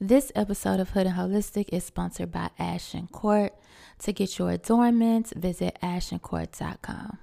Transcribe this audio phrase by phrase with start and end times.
[0.00, 3.52] This episode of Hood and Holistic is sponsored by Ashton Court.
[4.00, 7.18] To get your adornments, visit ashtoncourt.com.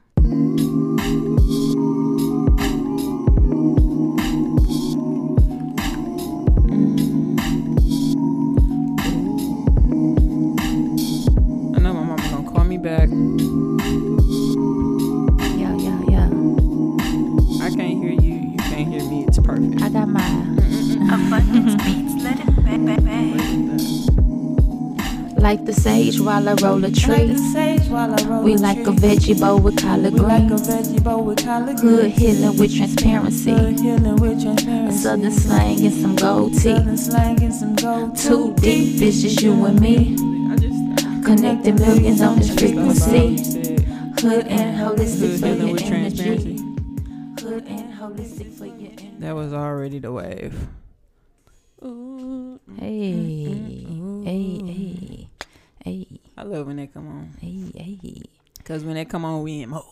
[25.45, 25.57] bang.
[25.57, 27.27] like the sage while I roll a tree.
[27.27, 30.47] the sage while I roll We like a veggie bowl with collard We like a
[30.47, 30.68] greens.
[30.68, 32.17] veggie bowl with collard Hood greens.
[32.17, 33.52] healing with transparency.
[33.53, 34.97] Healing with A transparency.
[34.97, 36.63] southern slang and some gold teeth.
[36.63, 40.16] Southern slang and some gold Too deep, it's just you and me.
[40.52, 43.52] I just Connecting millions on this I just thought about frequency.
[43.52, 44.19] what.
[44.21, 46.52] Hood and holistic for your with transparency.
[46.53, 46.57] energy.
[47.41, 49.11] Hood and holistic for your energy.
[49.19, 50.55] That was already the wave.
[52.77, 52.97] Hey,
[53.45, 53.85] hey,
[54.25, 54.84] hey, hey,
[56.38, 57.33] I love when they come on.
[57.39, 58.22] hey, hey.
[58.64, 59.83] Cause when they come on, we in mode.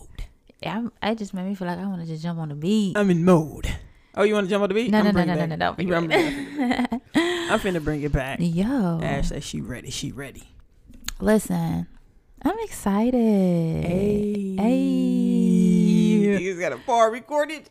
[0.64, 2.96] I'm, I just made me feel like I want to just jump on the beat.
[2.96, 3.68] I'm in mode.
[4.16, 4.90] Oh, you want to jump on the beat?
[4.90, 7.00] No, I'm no, no, no, no, no, no, You bring bring it back.
[7.14, 8.38] I'm finna bring it back.
[8.40, 9.90] Yo, Ash said she ready.
[9.90, 10.48] She ready.
[11.20, 11.86] listen,
[12.42, 13.84] I'm excited.
[13.84, 14.56] Hey.
[14.56, 16.38] Hey.
[16.38, 17.70] Niggas got a bar recorded.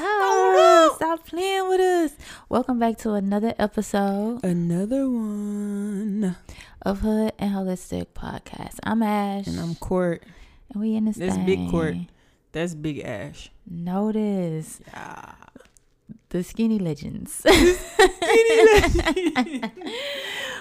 [0.00, 1.93] Oh, stop playing with us.
[2.48, 6.36] Welcome back to another episode Another one.
[6.82, 8.78] of Hood and Holistic Podcast.
[8.84, 10.22] I'm Ash, And I'm Court.
[10.72, 11.46] and we in this This thing.
[11.46, 11.94] big Court.
[12.52, 13.50] That's Big Ash.
[13.68, 15.32] Notice Yeah.
[16.28, 17.40] the skinny legends.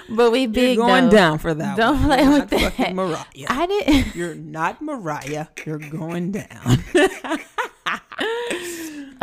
[0.10, 1.12] but we big You're going though.
[1.12, 2.06] down for that Don't one.
[2.06, 2.94] play You're with that.
[2.96, 3.26] Mariah.
[3.50, 4.16] I didn't.
[4.20, 5.48] You're not Mariah.
[5.66, 6.48] You're going down.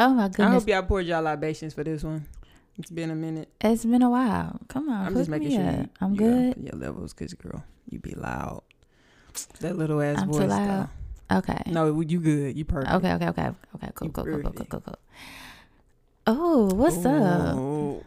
[0.02, 0.38] Oh my goodness!
[0.40, 2.24] I hope y'all poured y'all libations for this one.
[2.80, 3.48] It's been a minute.
[3.60, 4.58] it's been a while.
[4.68, 6.54] Come on, I'm just making me sure you, I'm you uh, good.
[6.54, 8.62] got your levels, cause girl, you be loud.
[9.60, 10.48] That little ass I'm too voice.
[10.48, 10.88] loud.
[11.30, 11.62] Okay.
[11.66, 12.56] No, you good.
[12.56, 12.92] You perfect.
[12.94, 13.12] Okay.
[13.14, 13.28] Okay.
[13.28, 13.50] Okay.
[13.76, 13.90] Okay.
[13.94, 14.06] Cool.
[14.08, 14.24] You Cool.
[14.24, 14.42] Cool.
[14.42, 14.52] Cool.
[14.52, 14.64] Cool.
[14.68, 14.80] Cool.
[14.80, 14.98] Cool.
[16.26, 17.56] Oh, what's up?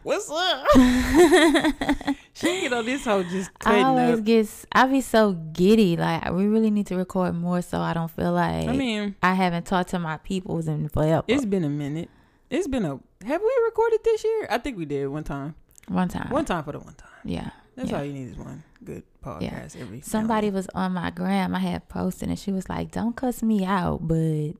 [0.02, 0.66] What's up?
[2.34, 4.24] she get on this hoe just I cutting always up.
[4.24, 4.48] get.
[4.72, 5.96] I be so giddy.
[5.96, 9.34] Like we really need to record more, so I don't feel like I mean, I
[9.34, 11.24] haven't talked to my peoples in forever.
[11.28, 12.08] it's been a minute.
[12.50, 13.00] It's been a.
[13.26, 14.46] Have we recorded this year?
[14.50, 15.54] I think we did one time.
[15.88, 16.30] one time.
[16.30, 17.08] One time for the one time.
[17.24, 17.50] Yeah.
[17.76, 17.98] That's Yeah.
[17.98, 20.00] all you need is one good podcast every.
[20.02, 21.54] Somebody was on my gram.
[21.54, 24.52] I had posted, and she was like, "Don't cuss me out, but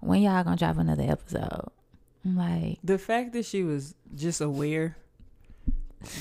[0.00, 1.68] when y'all gonna drop another episode?"
[2.24, 4.96] I'm like, The fact that she was just aware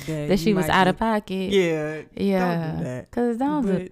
[0.06, 1.52] that, that she was out of pocket.
[1.54, 2.68] Yeah, Yeah.
[2.72, 3.12] Don't do that.
[3.12, 3.90] Cause don't do,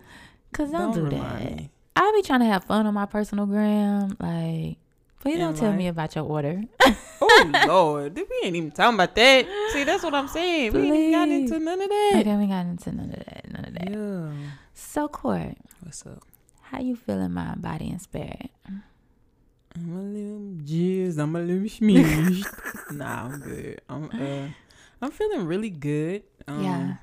[0.51, 1.55] cause don't, do remind that.
[1.55, 1.71] me.
[1.95, 4.17] I be trying to have fun on my personal gram.
[4.19, 4.77] Like,
[5.21, 6.63] please In don't tell me about your order.
[7.67, 9.45] Lord, we ain't even talking about that.
[9.73, 10.73] See, that's what I'm saying.
[10.73, 12.17] We ain't got into none of that.
[12.21, 13.51] okay, we got into none of that.
[13.51, 13.89] None of that.
[13.91, 14.49] Yeah.
[14.73, 16.23] So, Court, What's up?
[16.61, 18.49] how you feeling, mind, body, and spirit?
[18.67, 21.17] I'm a little jizz.
[21.17, 22.45] I'm a little schmeezed.
[22.91, 23.81] nah, I'm good.
[23.89, 24.47] I'm uh,
[25.01, 26.23] I'm feeling really good.
[26.47, 26.93] Um, Yeah.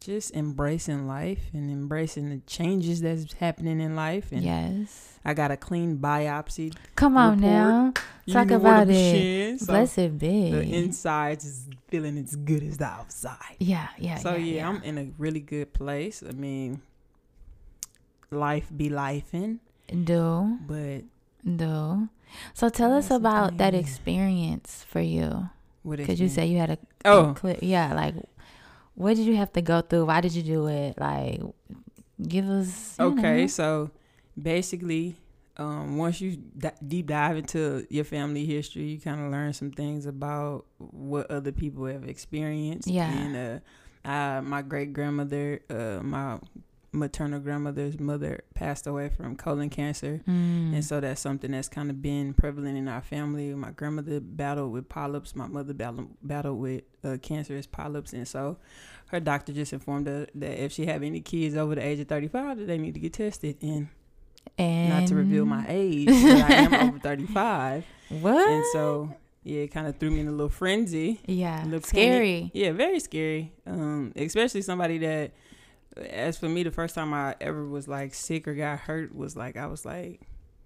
[0.00, 4.30] Just embracing life and embracing the changes that's happening in life.
[4.30, 5.18] And yes.
[5.24, 6.72] I got a clean biopsy.
[6.94, 7.52] Come on report.
[7.52, 7.92] now.
[8.24, 8.94] You Talk about it.
[8.94, 9.58] saying?
[9.58, 10.50] So Blessed be.
[10.52, 13.56] the insides is feeling as good as the outside.
[13.58, 14.18] yeah, yeah.
[14.18, 14.68] so yeah, yeah, yeah.
[14.68, 16.22] I'm in a really good place.
[16.28, 16.82] I mean,
[18.30, 19.58] life be lifing,
[20.04, 21.02] Do, but
[21.56, 22.08] do.
[22.54, 25.48] So tell us about that experience for you.
[25.82, 27.30] what Because you say you had a, Oh.
[27.30, 28.14] a clear, yeah, like,
[28.96, 30.06] what did you have to go through?
[30.06, 30.98] Why did you do it?
[30.98, 31.40] Like,
[32.20, 32.96] give us.
[32.98, 33.46] Okay, know.
[33.46, 33.90] so
[34.40, 35.16] basically,
[35.58, 39.70] um, once you d- deep dive into your family history, you kind of learn some
[39.70, 42.88] things about what other people have experienced.
[42.88, 43.12] Yeah.
[43.12, 46.38] And uh, uh, my great grandmother, uh, my
[46.96, 50.22] maternal grandmother's mother passed away from colon cancer.
[50.28, 50.74] Mm.
[50.74, 53.54] And so that's something that's kind of been prevalent in our family.
[53.54, 55.36] My grandmother battled with polyps.
[55.36, 58.12] My mother battled, battled with uh, cancerous polyps.
[58.12, 58.58] And so
[59.08, 62.08] her doctor just informed her that if she have any kids over the age of
[62.08, 63.56] 35, that they need to get tested.
[63.62, 63.88] And,
[64.58, 67.84] and not to reveal my age, but I am over 35.
[68.08, 68.48] What?
[68.48, 71.20] And so, yeah, it kind of threw me in a little frenzy.
[71.26, 72.50] yeah, scary.
[72.54, 73.52] Yeah, very scary.
[73.66, 75.32] Um, especially somebody that,
[75.96, 79.36] as for me, the first time I ever was like sick or got hurt was
[79.36, 80.20] like I was like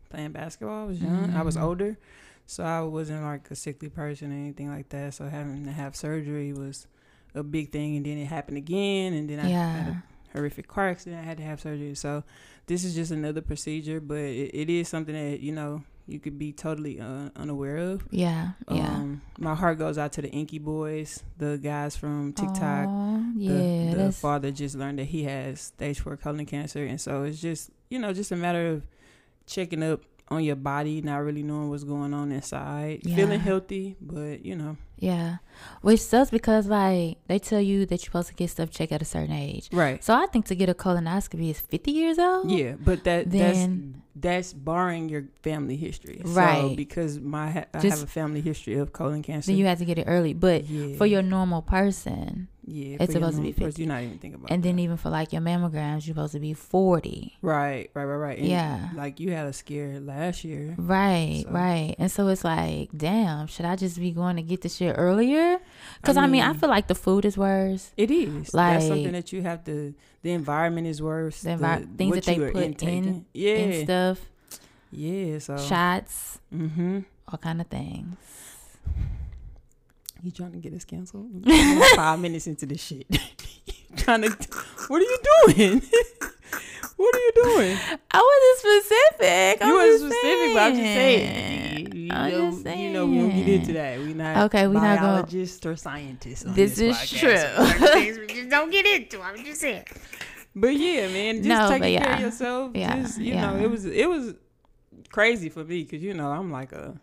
[0.08, 0.84] playing basketball.
[0.84, 1.30] I was young.
[1.30, 1.62] I was Mm.
[1.62, 1.98] older,
[2.46, 5.14] so I wasn't like a sickly person or anything like that.
[5.14, 6.86] So having to have surgery was
[7.34, 10.88] a big thing, and then it happened again, and then I had a horrific car
[10.88, 11.22] accident.
[11.22, 11.94] I had to have surgery.
[11.94, 12.24] So
[12.66, 16.38] this is just another procedure, but it, it is something that you know you could
[16.38, 18.02] be totally uh, unaware of.
[18.10, 18.50] Yeah.
[18.70, 18.88] Yeah.
[18.88, 22.86] Um, my heart goes out to the Inky Boys, the guys from TikTok.
[22.88, 23.90] Aw, The- yeah.
[23.90, 27.40] the, that's, father just learned that he has stage four colon cancer, and so it's
[27.40, 28.86] just you know just a matter of
[29.46, 33.16] checking up on your body, not really knowing what's going on inside, Yeah.
[33.16, 35.38] feeling healthy, but you know, yeah.
[35.82, 39.02] Which sucks because like they tell you that you're supposed to get stuff checked at
[39.02, 39.68] a certain age.
[39.72, 40.02] right.
[40.04, 42.48] So I think to get a colonoscopy is 50 years old.
[42.50, 46.76] Yeah, but that Then- that's that's barring your family history, So, Right.
[46.76, 49.50] because my ha- I Just- have a family history of colon cancer.
[49.50, 50.34] Then you have to get it early.
[50.34, 53.82] But yeah, for your normal person, yeah, it's supposed to be normal 50.
[53.82, 54.50] You're not even thinking about.
[54.52, 57.36] and then even for like your mammograms, you're supposed to be 40.
[57.42, 58.38] right, right, right, right.
[58.38, 58.88] And Yeah.
[58.94, 60.74] like you had a scare last year.
[60.78, 61.94] Right, So- right.
[61.98, 65.58] And so it's like, damn, should I just be going to get the shit earlier?
[66.00, 67.92] Because I, mean, I mean- feel like the food is worse.
[67.96, 68.50] It is.
[68.50, 69.94] That's Like- something that you have to.
[70.22, 71.40] The environment is worse.
[71.42, 73.04] The envi- things what that they put intaking.
[73.04, 73.54] in Yeah.
[73.56, 74.18] And stuff,
[74.92, 75.38] Yeah.
[75.38, 75.56] So.
[75.58, 77.00] shots, Mm-hmm.
[77.28, 78.16] all kind of things.
[80.22, 81.30] You trying to get us canceled?
[81.96, 83.06] Five minutes into this shit.
[83.96, 84.28] trying to.
[84.88, 85.80] What are you doing?
[86.96, 87.78] what are you doing?
[88.10, 88.20] I
[88.58, 89.66] wasn't specific.
[89.66, 91.96] you wasn't just specific, but I'm just saying.
[91.96, 93.98] You, I'm know, just you know, we don't get into that.
[93.98, 96.44] We're not Okay, We're not biologists or scientists.
[96.44, 97.78] On This this, is podcast.
[97.78, 97.88] true.
[97.88, 99.22] Things we just don't get into.
[99.22, 99.84] I'm just saying.
[100.54, 102.72] But yeah, man, just No, taking but care of yourself.
[102.74, 104.34] Yeah, Just you know, it was it was
[105.10, 107.00] crazy for me because you know I'm like a,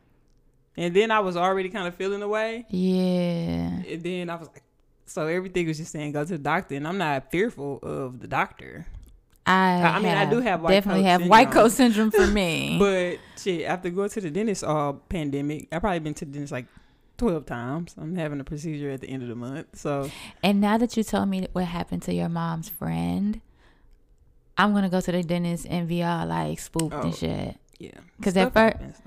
[0.78, 3.92] and then I was already kind of feeling away, Yeah.
[3.94, 4.64] and then I was like,
[5.06, 8.28] so everything was just saying go to the doctor, and I'm not fearful of the
[8.28, 8.86] doctor,
[9.46, 12.78] I, I mean, I do have white definitely have white coat syndrome for me.
[12.80, 16.52] but shit, after going to the dentist all pandemic, I've probably been to the dentist
[16.52, 16.66] like.
[17.18, 17.96] 12 times.
[17.98, 19.66] I'm having a procedure at the end of the month.
[19.74, 20.12] So,
[20.44, 23.42] and now that you told me what happened to your mom's friend,
[24.56, 27.02] I'm gonna go to the dentist and be all like spooked Oh.
[27.02, 27.58] and shit.
[27.80, 28.54] Yeah, because at first.
[28.54, 28.98] fir- happens.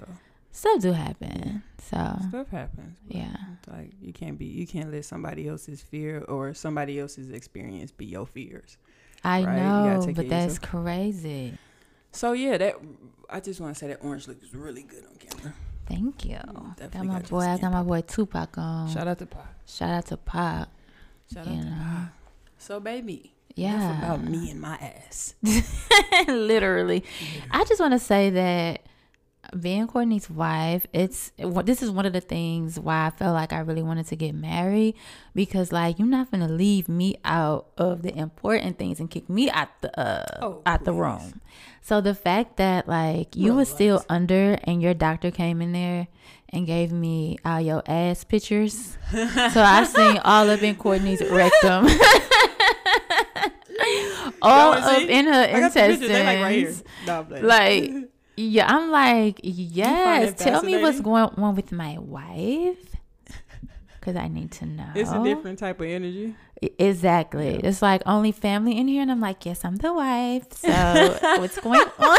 [0.53, 1.63] Stuff do happen.
[1.79, 2.99] So Stuff happens.
[3.09, 3.35] yeah.
[3.71, 8.07] Like you can't be you can't let somebody else's fear or somebody else's experience be
[8.07, 8.77] your fears.
[9.23, 11.57] I Right, know, but that's crazy.
[12.13, 12.77] So yeah, that
[13.29, 15.55] I just want to say that orange look was really good on camera.
[15.87, 16.37] Thank you.
[16.37, 17.41] Mm, Got my boy.
[17.41, 18.89] I got my boy Tupac on.
[18.91, 19.47] Shout out to Pop.
[19.67, 20.69] Shout out to Pop.
[21.33, 21.75] Shout out to.
[21.79, 22.09] Pop.
[22.59, 23.99] So baby, Yeah.
[23.99, 25.35] about me and my ass.
[26.29, 27.05] Literally.
[27.51, 28.83] I just want to say that
[29.59, 31.33] being Courtney's wife, it's
[31.65, 34.35] this is one of the things why I felt like I really wanted to get
[34.35, 34.95] married
[35.35, 39.51] because like you're not gonna leave me out of the important things and kick me
[39.51, 41.41] out the uh Oh, out the room.
[41.83, 46.09] So the fact that like you were still under and your doctor came in there
[46.51, 48.97] and gave me all your ass pictures.
[49.11, 51.87] so I seen all up in Courtney's rectum.
[54.43, 56.01] all up in her intestines.
[56.11, 56.83] like right.
[57.07, 57.93] No, Like,
[58.37, 60.35] yeah, I'm like, yes.
[60.43, 62.79] Tell me what's going on with my wife,
[63.99, 64.91] because I need to know.
[64.95, 66.35] it's a different type of energy.
[66.79, 67.55] Exactly.
[67.55, 67.61] Yeah.
[67.69, 70.53] It's like only family in here, and I'm like, yes, I'm the wife.
[70.53, 70.69] So
[71.39, 72.19] what's going on?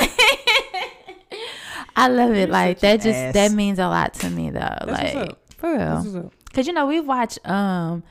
[1.95, 2.37] I love it.
[2.37, 2.97] You're like that.
[3.01, 3.33] Just ass.
[3.33, 4.59] that means a lot to me, though.
[4.59, 5.97] That's like for real.
[5.97, 8.03] This is a- Cause you know we've watched um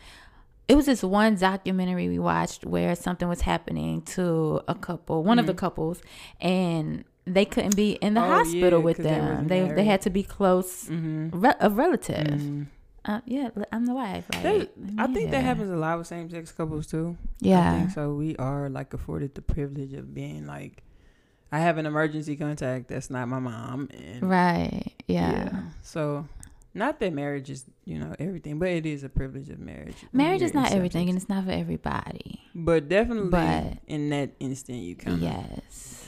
[0.66, 5.38] it was this one documentary we watched where something was happening to a couple, one
[5.38, 6.00] of the couples,
[6.40, 8.30] and they couldn't be in the Mm-hmm.
[8.32, 9.28] Oh, hospital yeah, with they them.
[9.28, 11.30] wasn't They they, had to be close Mhm.
[11.32, 12.26] re- a relative.
[12.26, 12.66] Mhm.
[13.04, 14.26] Uh, yeah, I'm the wife.
[14.44, 17.16] Like, I think that happens a lot with same sex couples too.
[17.40, 18.12] Yeah, so.
[18.14, 20.82] We are like afforded the privilege of being like,
[21.50, 24.92] I have an emergency contact that's not my mom, and right.
[25.08, 25.62] Yeah.
[25.82, 26.28] So,
[26.74, 29.96] not that marriage is you know everything, but it is a privilege of marriage.
[30.12, 32.40] Marriage is not everything, and it's not for everybody.
[32.54, 35.99] but definitely but- in that instant, you of Yes.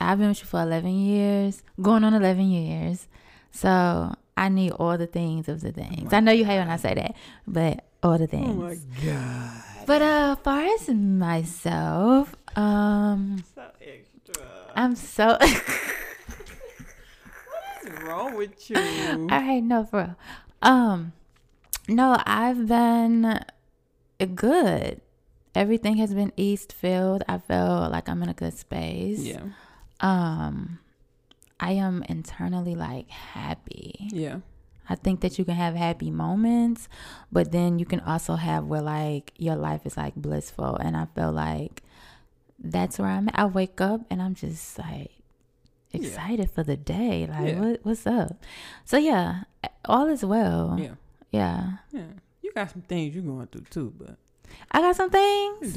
[0.00, 3.08] I've been with you for 11 years, going on 11 years.
[3.50, 6.12] So I need all the things of the things.
[6.12, 8.48] my I know you hate when I say that, but all the things.
[8.48, 9.62] Oh my god!
[9.86, 14.44] but uh, far as myself, um, So extra.
[14.76, 15.36] I'm so.
[17.82, 18.76] What's wrong with you?
[19.30, 20.16] all right, no, for real.
[20.62, 21.12] Um,
[21.88, 23.40] no, I've been
[24.34, 25.00] good.
[25.54, 27.24] Everything has been east filled.
[27.28, 29.20] I feel like I'm in a good space.
[29.20, 29.40] yeah,
[30.00, 30.78] um
[31.60, 34.38] i am internally like happy yeah,
[34.88, 36.88] i think that you can have happy moments
[37.32, 41.06] but then you can also have where like your life is like blissful and i
[41.14, 41.82] feel like
[42.58, 45.10] that's where i'm at i wake up and i'm just like
[45.92, 46.00] Yeah.
[46.00, 47.60] excited for the day like Yeah.
[47.60, 48.42] what, what's up
[48.84, 49.42] so yeah
[49.84, 50.94] all is well yeah,
[51.30, 52.02] yeah yeah.
[52.42, 54.16] You got some things you're going through too, but
[54.72, 55.76] I got some things.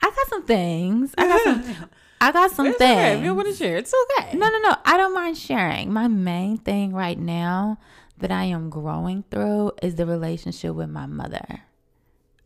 [0.00, 1.12] I got some things.
[1.18, 1.88] I got some.
[2.20, 2.98] I got some It's things.
[2.98, 3.16] okay.
[3.18, 4.36] If you want to share, it's okay.
[4.36, 4.74] No, no, no.
[4.84, 5.92] I don't mind sharing.
[5.92, 7.78] My main thing right now
[8.18, 11.44] that I am growing through is the relationship with my mother.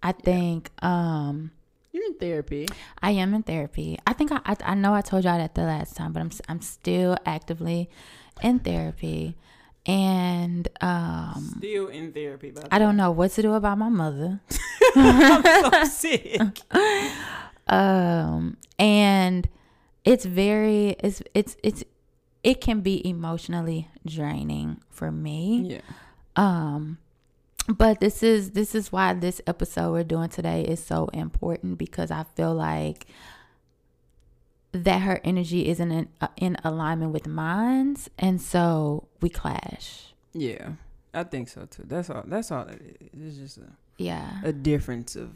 [0.02, 1.52] I think um
[1.92, 2.66] You're in therapy.
[3.00, 3.98] I am in therapy.
[4.06, 6.30] I think I, I I know I told y'all that the last time, but I'm
[6.48, 7.88] I'm still actively
[8.42, 9.36] in therapy,
[9.86, 12.50] and um Still in therapy.
[12.50, 14.40] By the I don't know what to do about my mother.
[14.96, 16.40] I'm so sick.
[17.68, 19.48] um and
[20.04, 21.84] it's very it's it's it's
[22.42, 25.80] it can be emotionally draining for me Yeah.
[26.36, 26.98] um
[27.68, 32.10] but this is this is why this episode we're doing today is so important because
[32.10, 33.06] i feel like
[34.72, 40.72] that her energy isn't in, uh, in alignment with mine's and so we clash Yeah.
[41.12, 41.82] I think so too.
[41.88, 42.22] That's all.
[42.24, 42.80] That's all it
[43.12, 43.20] is.
[43.20, 45.30] It's just a, yeah a difference of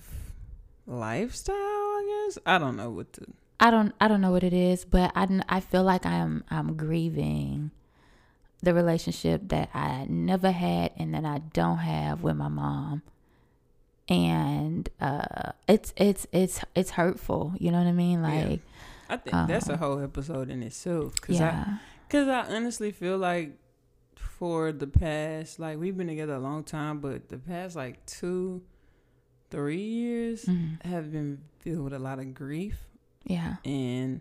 [0.87, 2.39] lifestyle, I guess.
[2.47, 3.27] I don't know what to.
[3.61, 6.77] I don't I don't know what it is, but I I feel like I'm I'm
[6.77, 7.71] grieving
[8.63, 13.03] the relationship that I never had and that I don't have with my mom.
[14.09, 18.23] And uh it's it's it's it's hurtful, you know what I mean?
[18.23, 18.29] Yeah.
[18.49, 18.61] Like
[19.09, 21.15] I think that's a Um, whole episode in itself.
[21.29, 21.79] I, yeah.
[22.11, 23.57] Cause I honestly feel like
[24.17, 28.63] for the past, like we've been together a long time, but the past like two,
[29.51, 30.85] three years Mhm.
[30.85, 32.79] have been filled with a lot of grief,
[33.25, 33.57] Yeah.
[33.65, 34.21] and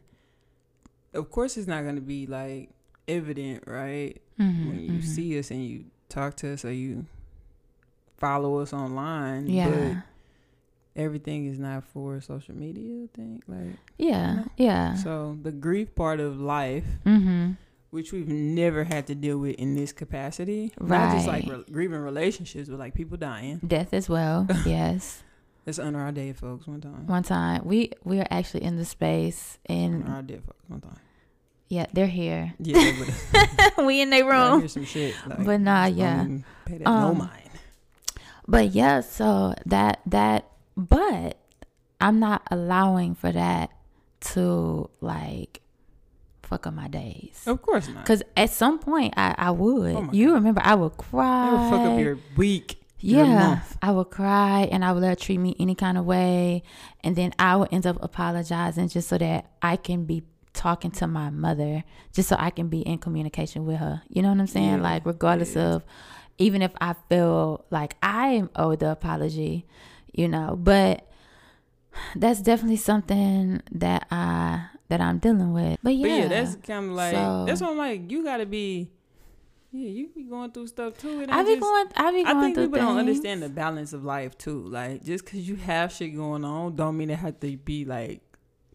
[1.14, 2.70] of course it's not gonna be like
[3.08, 4.22] evident, right?
[4.40, 5.04] Mhm, When you mhm.
[5.04, 7.06] see us and you talk to us or you
[8.18, 9.70] follow us online, Yeah.
[9.70, 9.98] but
[10.96, 13.04] everything is not for social media.
[13.04, 14.34] I think like Yeah.
[14.36, 14.46] know?
[14.58, 14.96] Yeah.
[14.96, 17.58] so the grief part of life Mhm.
[17.90, 20.72] which we've never had to deal with in this capacity.
[20.82, 23.60] Not just like re- grieving relationships, but like people dying.
[23.68, 24.48] Death as well.
[24.66, 25.22] yes.
[25.66, 27.08] Let's honor our dead folks one time.
[27.08, 30.82] One time we we are actually in the space and Honor our dead folks one
[30.82, 30.98] time.
[31.70, 32.54] yeah, they're here.
[32.60, 32.92] Yeah,
[33.86, 34.60] we in their room.
[34.60, 35.16] hear some shit.
[35.26, 36.26] Like, But nah, yeah.
[36.66, 37.50] Pay that no Um, mind.
[38.48, 41.38] But yeah, so that that but
[42.02, 43.70] I'm not allowing for that
[44.34, 45.62] to like
[46.42, 47.42] fuck up my days.
[47.48, 48.06] Of course not.
[48.06, 49.96] Cause at some point I, I would.
[49.96, 51.52] Oh you remember I would That cry.
[51.52, 52.83] would fuck up your week.
[53.04, 53.60] Yeah.
[53.82, 56.64] I would cry and I would let her treat me any kind of way,
[57.04, 61.08] and then I would end up apologizing just so that I can be talking to
[61.08, 61.84] my mother,
[62.14, 64.02] just so I can be in communication with her.
[64.10, 64.78] You know what I'm saying?
[64.78, 65.74] Yeah, Like regardless yeah.
[65.76, 65.84] of,
[66.38, 69.66] even if I feel like I am owed the apology,
[70.14, 71.08] you know, but
[72.16, 75.80] that's definitely something that I that I'm dealing with.
[75.82, 78.12] But yeah, But yeah, that's kind of like So- that's what I'm like.
[78.12, 78.90] You gotta be.
[79.76, 81.22] Yeah, you be going through stuff too.
[81.22, 81.88] It I be just- going.
[81.96, 84.64] I be going I think people don't understand the balance of life too.
[84.68, 88.22] Like just because you have shit going on, don't mean it have to be like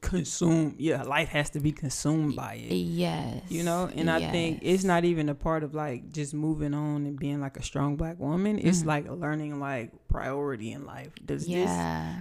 [0.01, 0.75] consumed.
[0.79, 2.73] Yeah, life has to be consumed by it.
[2.75, 6.75] Yes, You know, and I think it's not even a part of like just moving
[6.75, 8.59] on and being like a strong black woman.
[8.59, 8.87] It's Mhm.
[8.87, 11.11] like learning like priority in life.
[11.25, 11.71] Does this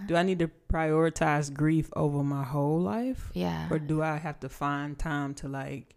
[0.07, 3.67] do I need to prioritize grief over my whole life, yeah.
[3.71, 5.95] or do I have to find time to like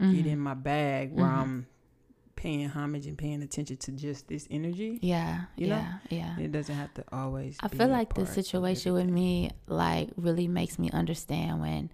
[0.00, 0.14] Mhm.
[0.16, 1.38] get in my bag where Mhm.
[1.38, 1.66] I'm
[2.36, 4.98] paying homage and paying attention to just this energy?
[5.02, 5.84] Yeah, You know?
[6.10, 6.44] yeah, yeah.
[6.44, 7.56] It doesn't have to always.
[7.60, 11.90] I feel like the situation with me like really makes me understand when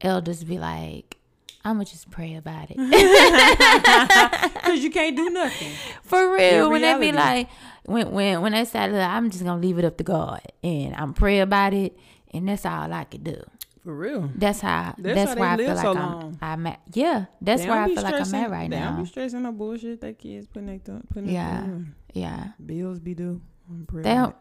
[0.00, 1.16] elders be like,
[1.64, 2.76] "I'ma just pray about it."
[4.64, 5.72] Cause you can't do nothing.
[6.02, 7.48] For real, when they be like,
[7.86, 10.94] when when when they say, "Look, I'm just gonna leave it up to God and
[10.96, 11.96] I'm pray about it,"
[12.32, 13.36] and that's all I can do.
[13.84, 14.30] For real.
[14.34, 14.94] That's how.
[14.98, 16.38] That's That's, how they I live feel like so I'm.
[16.40, 16.80] I'm at.
[16.94, 19.52] Yeah, that's They where I feel like I'm at right They don't be stressing no
[19.52, 21.66] bullshit that kids putting they th- putting Yeah.
[21.66, 21.78] yeah.
[22.14, 23.42] Yeah, Bills be due.
[23.92, 24.34] They don't.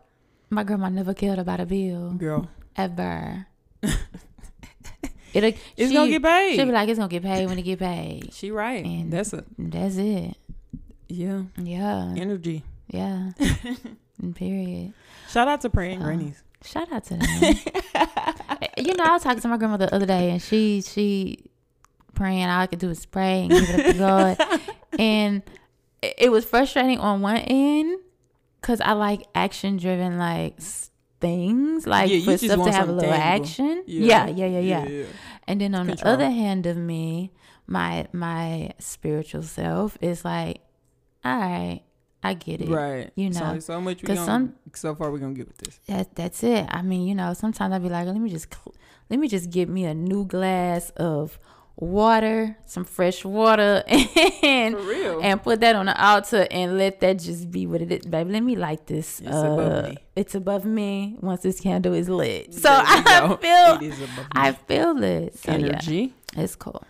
[0.50, 2.48] My grandma never cared about a bill Girl,
[2.78, 3.48] ever.
[5.34, 5.60] It'll, it's
[5.90, 6.56] she- gonna get paid.
[6.56, 8.32] She'll be like, it's gonna get paid when it get paid.
[8.34, 8.86] she right.
[8.86, 10.36] And- That's a That's it.
[11.10, 12.14] yeah Yeah.
[12.16, 12.64] energy.
[12.88, 13.32] Yeah.
[14.36, 14.94] Period.
[15.30, 16.43] Shout out to praying grannies.
[16.64, 17.30] Shout out to them.
[18.78, 21.50] you know, I was talking to my grandmother the other day and she she
[22.14, 24.62] praying all I could do is pray and give it up to God.
[25.00, 25.44] and
[26.02, 28.00] it, was frustrating on one end
[28.62, 30.60] because I like action driven like
[31.20, 33.44] things, like Yeah, for stuff to have a little tangible.
[33.44, 33.84] action.
[33.88, 34.88] Yeah, yeah, yeah, yeah.
[34.88, 35.06] yeah.
[35.48, 36.18] And then on Control.
[36.18, 37.32] the other hand of me,
[37.68, 40.62] my my spiritual self is like,
[41.24, 41.82] all right,
[42.24, 42.70] I get it.
[42.70, 43.12] Right.
[43.16, 45.80] You So, know, so much we gonna, some- so far we're gonna get with this.
[45.88, 46.66] That that's it.
[46.70, 48.48] I mean, you know, sometimes I'd be like, let me just
[49.10, 51.38] let me just get me a new glass of
[51.76, 53.84] water, some fresh water,
[54.44, 58.06] and and put that on the altar and let that just be what it is,
[58.06, 58.32] baby.
[58.32, 59.20] Let me light this.
[59.20, 59.98] It's uh, above me.
[60.16, 62.54] It's above me once this candle is lit.
[62.54, 65.38] So I feel, It is above I feel it.
[65.40, 66.14] So energy.
[66.36, 66.84] yeah, it's cool.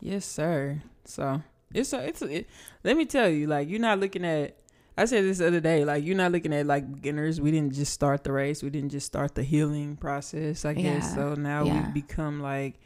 [0.00, 0.82] Yes, sir.
[1.04, 1.40] So
[1.72, 2.46] it's a, it's a, it,
[2.82, 4.56] let me tell you, like you're not looking at.
[4.96, 7.40] I said this the other day, like you're not looking at like beginners.
[7.40, 8.62] We didn't just start the race.
[8.62, 10.64] We didn't just start the healing process.
[10.64, 11.14] I guess Yeah.
[11.14, 11.34] so.
[11.34, 11.86] Now Yeah.
[11.86, 12.78] we become like,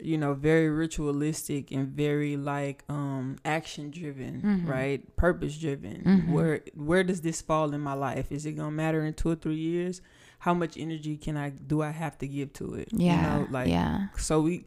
[0.00, 4.68] you know, very ritualistic and very like um action driven, Mhm.
[4.68, 5.16] right?
[5.16, 6.02] Purpose driven.
[6.02, 6.32] Mhm.
[6.32, 8.32] Where where does this fall in my life?
[8.32, 10.00] Is it gonna matter in two or three years?
[10.40, 12.88] How much energy can I do I have to give to it?
[12.92, 14.64] Yeah, You know, like yeah, so we,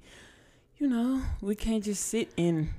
[0.78, 2.70] you know, we can't just sit in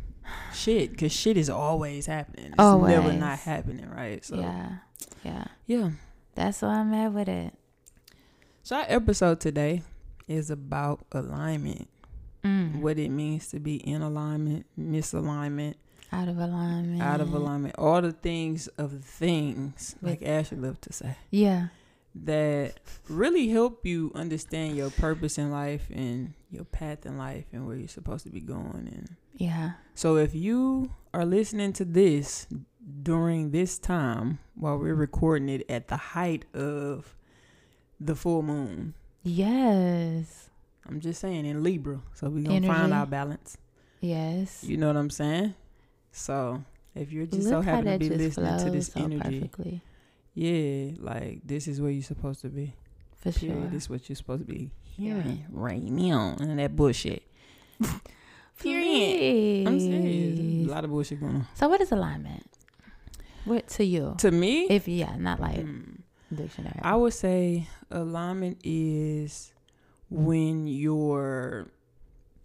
[0.54, 2.46] shit because shit is always happening.
[2.52, 4.24] It's never not happening, right?
[4.24, 4.70] So yeah.
[5.24, 5.90] yeah, yeah.
[6.34, 7.54] That's where I'm at with it.
[8.62, 9.82] So our episode today
[10.26, 11.88] is about alignment,
[12.44, 12.80] Mm.
[12.80, 15.74] what it means to be in alignment, misalignment,
[16.12, 17.02] Out of alignment.
[17.02, 21.68] out of alignment, all the things of things, like Ashley loved to say, Yeah.
[22.14, 27.66] that really help you understand your purpose in life and your path in life and
[27.66, 29.72] where you're supposed to be going and Yeah.
[29.94, 32.46] So if you are listening to this
[33.02, 37.14] during this time while we're recording it at the height of
[38.00, 40.48] the full moon, Yes.
[40.86, 42.00] I'm just saying in Libra.
[42.14, 43.58] So we're gonna find our balance.
[44.00, 44.64] Yes.
[44.64, 45.54] You know what I'm saying?
[46.12, 46.64] So
[46.94, 49.82] if you're just so Look how happy to be listening to this so energy, perfectly.
[50.34, 52.74] yeah, like this is where you're supposed to be.
[53.18, 53.58] For Period.
[53.58, 53.70] sure.
[53.70, 56.36] This is what you're supposed to be hearing right now.
[56.38, 57.22] And that bullshit.
[58.60, 59.68] Period.
[59.68, 60.38] I'm serious.
[60.38, 61.46] There's a lot of bullshit going on.
[61.54, 62.46] So what is alignment?
[63.44, 64.14] What to you?
[64.18, 65.82] To me, If yeah, not like hmm,
[66.34, 66.80] dictionary.
[66.82, 69.52] I would say alignment is
[70.10, 71.68] when your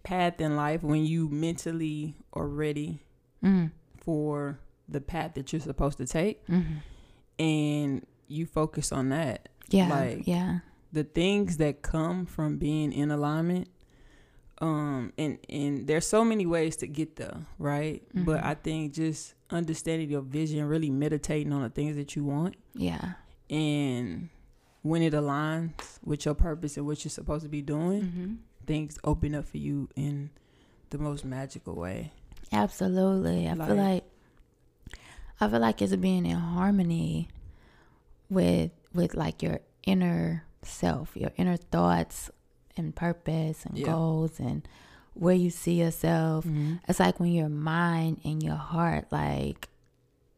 [0.02, 3.02] path in life, when you mentally are ready
[3.42, 3.70] mm.
[3.98, 6.62] for the path that you're supposed to take, hmm
[7.38, 9.48] and you focus on that.
[9.74, 9.88] Yeah.
[9.88, 10.60] Like- yeah.
[10.92, 13.68] The things that come from being in alignment,
[14.60, 18.02] um, and and there's so many ways to get there, right?
[18.14, 18.44] But Mhm.
[18.44, 23.14] I think just understanding your vision, really meditating on the things that you want, Yeah.
[23.50, 24.28] and
[24.82, 28.34] when it aligns with your purpose and what you're supposed to be doing, hmm
[28.66, 30.30] things open up for you in
[30.88, 32.10] the most magical way.
[32.50, 33.46] Absolutely.
[33.46, 34.04] I feel Like- like
[35.40, 37.28] I feel like it's being in harmony
[38.30, 42.30] with with like your inner self, your inner thoughts
[42.76, 43.86] and purpose and Yeah.
[43.86, 44.66] goals and
[45.14, 46.44] where you see yourself.
[46.44, 46.76] Mm-hmm.
[46.88, 49.68] It's like when your mind and your heart like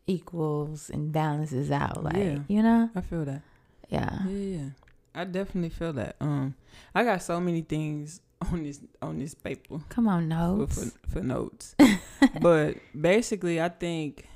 [0.06, 2.02] equals and balances out.
[2.02, 2.38] Like Yeah.
[2.48, 2.90] you know?
[2.94, 3.42] I feel that.
[3.88, 4.18] Yeah.
[4.26, 4.68] Yeah, yeah.
[5.14, 6.16] I definitely feel that.
[6.20, 6.54] Um,
[6.94, 8.20] I got so many things
[8.52, 10.90] on this on this paper Come on, for, notes.
[11.06, 11.74] for, for notes,
[12.40, 14.26] but basically, I think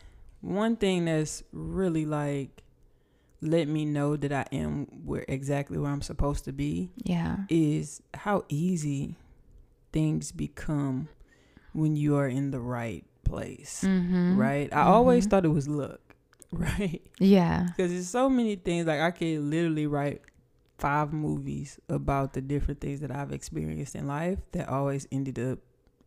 [0.40, 2.62] one thing that's really like
[3.42, 7.38] let me know that I am where exactly where I'm supposed to be Yeah.
[7.48, 9.16] is how easy
[9.92, 11.08] things become
[11.72, 14.36] when you are in the right place, Mm-hmm.
[14.36, 14.72] right?
[14.72, 15.30] I always Mhm.
[15.30, 16.00] thought it was luck,
[16.52, 17.00] right?
[17.18, 17.66] Yeah.
[17.68, 18.86] Because there's so many things.
[18.86, 20.22] Like I could literally write
[20.78, 25.58] five movies about the different things that I've experienced in life that always ended up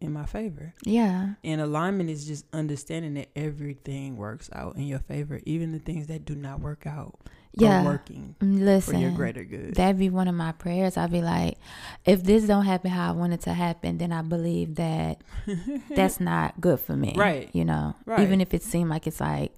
[0.03, 0.73] in my favor.
[0.83, 1.33] Yeah.
[1.43, 6.07] And alignment is just understanding that everything works out in your favor, even the things
[6.07, 7.19] that do not work out
[7.55, 7.81] Yeah.
[7.81, 8.93] are working Mm, Listen.
[8.95, 9.75] for your greater good.
[9.75, 10.97] That'd be one of my prayers.
[10.97, 11.57] I'd be like,
[12.05, 15.21] if this don't happen how I want it to happen, then I believe that
[15.95, 17.13] that's not good for me.
[17.15, 17.49] Right.
[17.53, 18.19] You know, Right.
[18.21, 19.53] even if it seemed like it's like,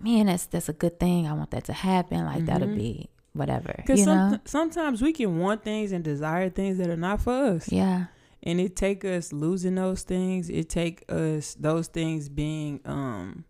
[0.00, 1.26] man, that's that's a good thing.
[1.26, 2.24] I want that to happen.
[2.24, 2.76] Like that'll Mhm.
[2.76, 3.72] be whatever.
[3.76, 4.38] Because You know.
[4.44, 7.70] sometimes we can want things and desire things that are not for us.
[7.72, 8.06] Yeah.
[8.42, 13.44] And it take us losing those things it take us those things being um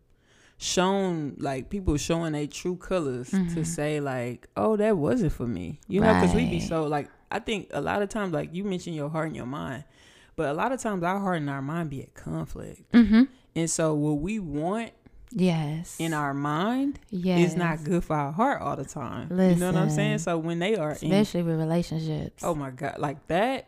[0.57, 3.67] shown like people showing their true colors to Mhm.
[3.67, 7.39] say like oh that wasn't for me you know because we be so like i
[7.39, 9.85] think a lot of times like you mentioned your heart and your mind
[10.35, 13.25] but a lot of times our heart and our mind be at conflict Mm-hmm.
[13.55, 14.91] and so what we want
[15.31, 15.97] Yes.
[16.01, 17.51] in our mind yes.
[17.51, 20.39] is not good for our heart all the time you know what i'm saying so
[20.39, 22.43] when they are in especially with relationships.
[22.43, 23.68] Oh my god, like that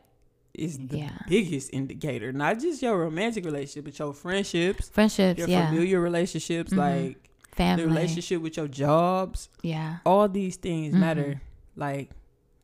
[0.54, 1.18] is the Yeah.
[1.28, 2.32] biggest indicator.
[2.32, 5.38] Not just your romantic relationship, but your friendships, friendships.
[5.38, 5.68] your yeah.
[5.70, 6.76] familiar relationships, Mhm.
[6.78, 7.82] like Family.
[7.84, 9.48] the relationship with your jobs.
[9.62, 9.98] Yeah.
[10.04, 10.98] All these things Mhm.
[11.00, 11.40] matter.
[11.76, 12.10] Like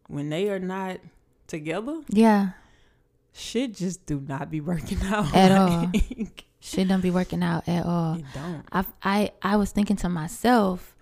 [0.09, 0.99] when they are not
[1.47, 2.51] together, Yeah.
[3.33, 5.91] shit just do not be working out At all.
[6.61, 8.15] Shit don't be working out at all.
[8.17, 8.65] It don't.
[8.73, 10.97] I I I was thinking to myself,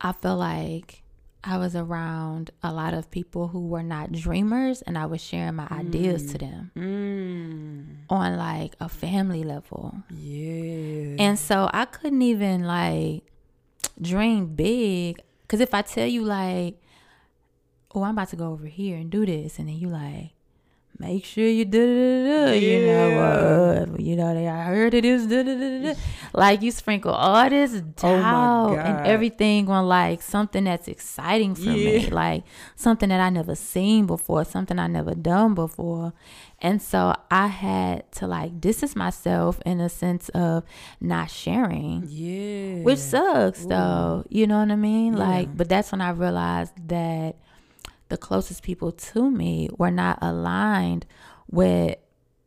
[0.00, 1.01] I feel like
[1.44, 5.56] I was around a lot of people who were not dreamers, and I was sharing
[5.56, 6.70] my ideas to them.
[6.76, 6.82] Mm.
[6.82, 7.96] Mm.
[8.10, 10.02] on like a family level.
[10.10, 11.16] Yeah.
[11.18, 13.24] And so I couldn't even like
[14.00, 15.22] dream big.
[15.48, 16.80] Cause if I tell you like,
[17.94, 20.31] oh, I'm about to go over here and do this, and then you like,
[21.06, 21.84] make sure you do
[22.46, 25.92] da you know, uh, you know, they I heard it is da da da da.
[26.32, 28.86] Like you sprinkle all this Oh doubt God.
[28.86, 32.44] and everything on like something that's exciting for me, like
[32.76, 36.12] something that I never seen before, something I never done before.
[36.60, 40.62] And so I had to like distance myself in a sense of
[41.00, 42.84] not sharing yeah.
[42.84, 45.26] which sucks though you know what i mean Yeah.
[45.28, 47.34] like but that's when i realized that
[48.12, 51.04] the closest people to me were not aligned
[51.50, 51.96] with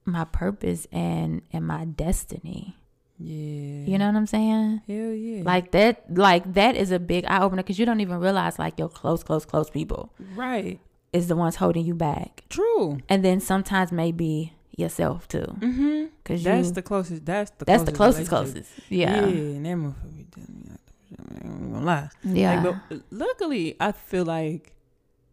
[0.06, 2.78] my purpose and and my destiny
[3.17, 3.86] Yeah.
[3.89, 5.41] you know what i'm saying Hell yeah.
[5.43, 5.93] like that
[6.28, 9.45] like that is a big eye-opener because you don't even realize like your close close
[9.45, 10.80] close people right.
[11.12, 12.99] is the ones holding you back True.
[13.10, 16.06] and then sometimes maybe yourself too Mm-hmm.
[16.21, 17.25] because That's you the closest.
[17.25, 17.65] That's the.
[17.65, 19.25] that's the closest closest yeah Yeah.
[19.28, 20.69] yeah, And that motherfucker be telling me.
[21.17, 22.10] I ain't gonna lie.
[22.25, 24.75] Like, but luckily, I feel like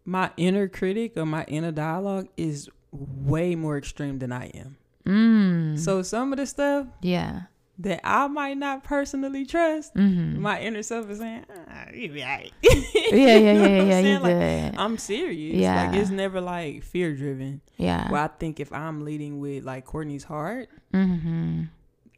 [0.04, 4.76] my inner critic or my inner dialogue is way more extreme than I am.
[5.06, 7.42] mm, So some of the stuff yeah
[7.78, 10.40] that I might not personally trust, mm-hmm.
[10.40, 12.52] my inner self is saying, ah, you be alright.
[12.62, 12.76] yeah,
[13.12, 14.78] yeah, You know yeah, what I'm yeah, Like.
[14.78, 15.54] I'm serious.
[15.54, 15.94] Like Yeah.
[15.94, 17.60] it's never like fear driven.
[17.78, 18.10] yeah.
[18.10, 21.62] Well, I think if I'm leading with like Courtney's heart, hmm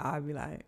[0.00, 0.66] I'll be like,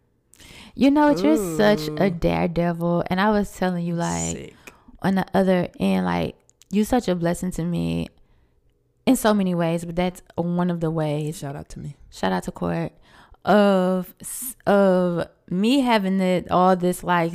[0.77, 1.23] You know, what?
[1.23, 4.55] you're such a daredevil, and I was telling you like sick.
[5.03, 6.37] on the other end, like
[6.71, 8.09] you're such a blessing to me
[9.07, 11.39] in so many ways, but that's one of the ways.
[11.39, 11.97] Shout out to me.
[12.11, 12.93] Shout out to Court.
[13.45, 14.15] Of
[14.67, 17.35] of me having the all this like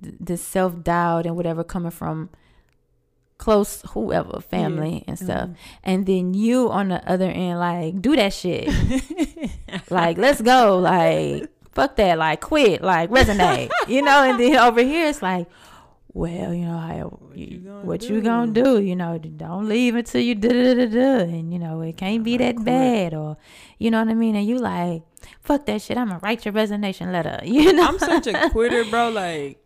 [0.00, 2.30] this self doubt and whatever coming from
[3.36, 5.48] close whoever family and stuff.
[5.50, 5.54] Mhm.
[5.84, 8.68] and then you on the other end like do that shit.
[9.90, 10.78] Like let's go.
[10.78, 12.16] Like fuck that.
[12.18, 12.80] Like quit.
[12.82, 13.70] Like resonate.
[13.88, 15.46] You know and then over here it's like
[16.12, 18.14] well you know how you you, gonna what do?
[18.14, 21.58] you gonna do you know don't leave until you da da da da and you
[21.58, 23.36] know it can't be that bad or
[23.78, 25.02] you know what i mean and you like
[25.40, 28.84] fuck that shit i'm gonna write your resignation letter you know I'm such a quitter,
[28.84, 29.10] bro.
[29.10, 29.58] Like,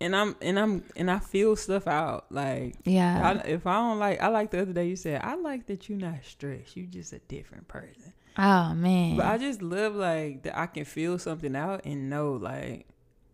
[0.00, 2.26] and I'm and I'm and I feel stuff out.
[2.30, 5.34] Like, yeah I, if I don't like, I like the other day you said I
[5.36, 6.76] like that you're not stressed.
[6.76, 8.12] You just a different person.
[8.38, 12.32] oh man But I just love like that I can feel something out and know
[12.32, 12.86] like,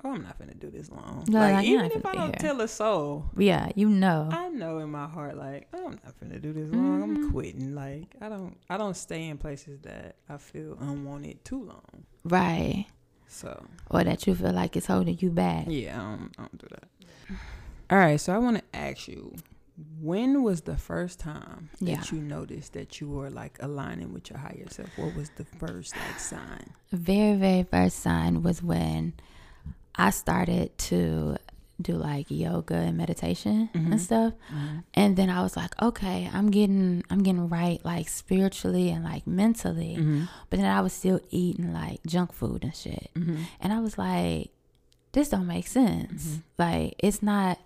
[0.04, 1.24] oh, I'm not gonna do this long.
[1.28, 4.90] No, like even if I don't tell a soul, yeah you know I know in
[4.90, 7.02] my heart like, oh, I'm not gonna do this long.
[7.02, 7.32] I'm Mhm.
[7.32, 7.74] quitting.
[7.74, 12.04] Like I don't I don't stay in places that I feel unwanted too long.
[12.24, 12.86] right
[13.26, 16.58] So or that you feel like it's holding you back yeah, I don't, I don't
[16.58, 16.88] do that.
[17.90, 19.34] All right, so I want to ask you,
[20.00, 24.38] when was the first time that you noticed that you were like aligning with your
[24.38, 24.88] higher self?
[24.98, 26.72] What was the first like sign?
[26.92, 29.14] very very first sign was when
[29.98, 31.36] i started to
[31.80, 33.92] do like yoga and meditation Mhm.
[33.92, 34.32] and stuff
[34.94, 39.26] and then i was like okay i'm getting i'm getting right like spiritually and like
[39.26, 40.22] mentally Mm-hmm.
[40.50, 43.42] but then i was still eating like junk food and shit Mm-hmm.
[43.60, 44.50] and i was like
[45.12, 46.42] this don't make sense Mhm.
[46.58, 47.58] like it's not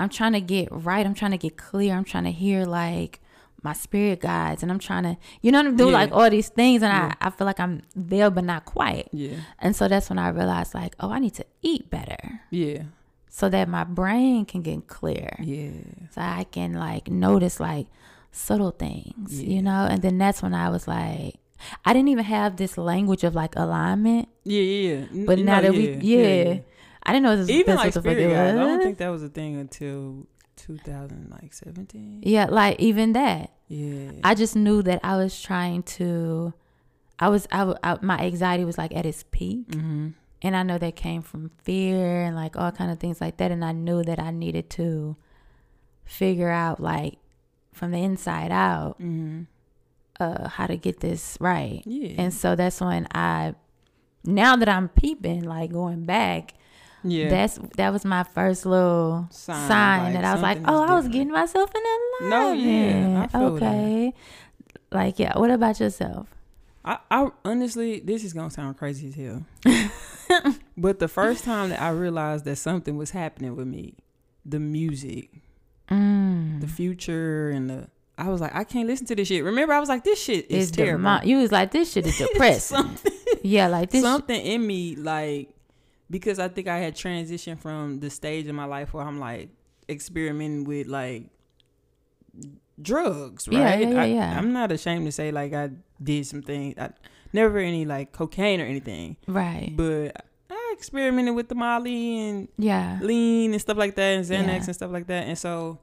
[0.00, 3.20] i'm trying to get right i'm trying to get clear i'm trying to hear like
[3.62, 5.98] my spirit guides and i'm trying to you know i'm doing Yeah.
[5.98, 7.14] like all these things and Yeah.
[7.20, 9.36] I, I feel like i'm there but not quite Yeah.
[9.58, 12.82] and so that's when i realized like oh i need to eat better Yeah.
[13.28, 15.70] so that my brain can get clear Yeah.
[16.10, 17.86] so i can like notice like
[18.30, 19.56] subtle things Yeah.
[19.56, 21.34] you know and then that's when i was like
[21.84, 24.62] i didn't even have this language of like alignment Yeah.
[24.62, 25.04] Yeah.
[25.12, 25.24] yeah.
[25.26, 26.58] But you now know, that we yeah,
[27.02, 29.28] i didn't know this Even like spirit it guides, I don't think that was a
[29.28, 30.26] thing until
[30.58, 32.20] 2017.
[32.22, 34.12] yeah like even that Yeah.
[34.24, 36.52] i just knew that i was trying to
[37.18, 40.08] i was I my anxiety was like at its peak mm-hmm.
[40.42, 43.50] and i know that came from fear and like all kind of things like that
[43.50, 45.16] and i knew that i needed to
[46.04, 47.18] figure out like
[47.72, 49.42] from the inside out Mm-hmm.
[50.20, 52.14] uh how to get this right Yeah.
[52.18, 53.54] and so that's when i
[54.24, 56.54] now that i'm peeping like going back
[57.04, 57.28] yeah.
[57.28, 60.94] that's that was my first little Sign, sign, like, that i was like oh i
[60.94, 61.12] was different.
[61.12, 61.82] getting myself in
[62.26, 63.62] a No, yeah, I feel that.
[63.64, 64.14] okay
[64.90, 66.26] like yeah what about yourself
[66.84, 69.44] I, I honestly, this is gonna sound crazy as hell.
[70.78, 73.94] but the first time that I realized that something was happening with me,
[74.46, 75.28] the music,
[75.90, 76.60] mm.
[76.62, 79.44] the future, and the I was like, I can't listen to this shit.
[79.44, 81.04] Remember, I was like, this shit is It's terrible.
[81.04, 82.96] demo- you was like this shit is depressing
[83.42, 85.50] yeah like this something in me, like
[86.10, 89.50] because I think I had transitioned from the stage in my life where I'm like
[89.88, 91.24] experimenting with like
[92.80, 93.80] drugs, right?
[93.80, 94.38] yeah, yeah, I, yeah.
[94.38, 95.70] I'm not ashamed to say like I
[96.02, 96.74] did some things.
[96.78, 96.90] I
[97.32, 99.72] never any like cocaine or anything, Right.
[99.76, 102.98] but I experimented with the Molly and Yeah.
[103.02, 104.64] lean and stuff like that and Xanax Yeah.
[104.66, 105.26] and stuff like that.
[105.26, 105.78] And so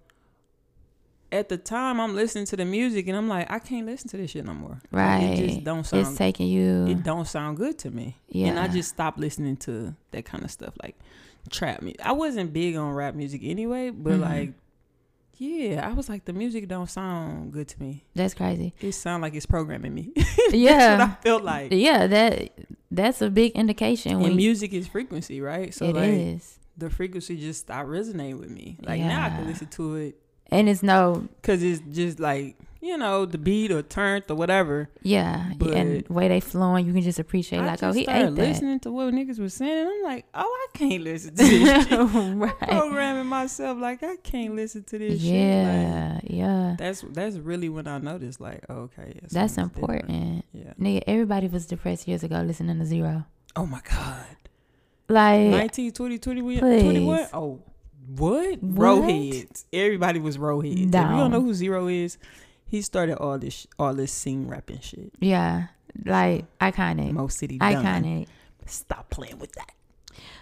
[1.31, 4.17] at the time I'm listening to the music and I'm like, I can't listen to
[4.17, 4.79] this shit no more.
[4.91, 5.23] Like, Right.
[5.39, 6.87] it just don't sound It's taking you.
[6.87, 8.17] it don't sound good to me.
[8.27, 8.47] yeah.
[8.47, 10.95] And I just stopped listening to that kind of stuff like
[11.49, 12.01] trap music.
[12.05, 14.21] I wasn't big on rap music anyway, but Mhm.
[14.21, 14.53] like
[15.37, 18.05] yeah, I was like the music don't sound good to me.
[18.15, 18.73] That's crazy.
[18.79, 20.13] It sound like it's programming me.
[20.51, 20.95] Yeah.
[20.97, 21.71] That's what I felt like.
[21.73, 22.07] yeah.
[22.07, 22.51] That
[22.91, 25.73] that's a big indication when And music is frequency, right?
[25.73, 26.59] So it like is.
[26.77, 28.77] the frequency just stopped resonating with me.
[28.81, 30.15] Like now I can listen to it
[30.51, 34.87] and it's no because it's just like you know the beat or turned or whatever.
[35.01, 37.97] yeah and But- way they flowing you can just appreciate I like oh, just oh
[37.97, 40.77] he started ate that listening to what niggas was saying, and I'm like, oh, I
[40.77, 45.31] can't listen to this right Programming myself like I can't listen to this shit.
[45.31, 49.81] Like, yeah yeah that's that's really when I noticed like, oh, okay, yeah, that's something's
[49.81, 50.01] different.
[50.03, 50.73] important Yeah.
[50.79, 54.25] nigga everybody was depressed years ago listening to zero Oh my god.
[55.09, 56.81] like 19, 20, 21, Please.
[56.83, 57.27] 21?
[57.33, 57.59] Oh,
[58.07, 58.61] what?
[58.61, 59.01] What?
[59.01, 59.65] Rowheads.
[59.73, 60.73] Everybody was rowheads.
[60.73, 62.17] If you don't know who Zero is,
[62.65, 65.13] he started all this all this scene rapping shit.
[65.19, 65.67] yeah
[66.05, 67.73] like iconic Most City done.
[67.73, 68.27] iconic
[68.67, 69.71] Stop playing with that.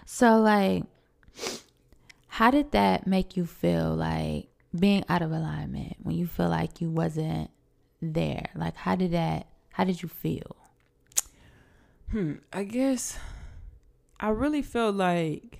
[0.05, 0.83] So like
[2.27, 4.47] how did that make you feel like
[4.77, 7.51] being out of alignment when you feel like you wasn't
[8.01, 8.49] there?
[8.55, 10.55] Like how did that how did you feel?
[12.11, 12.35] Hmm.
[12.51, 13.17] I guess
[14.19, 15.59] I really felt like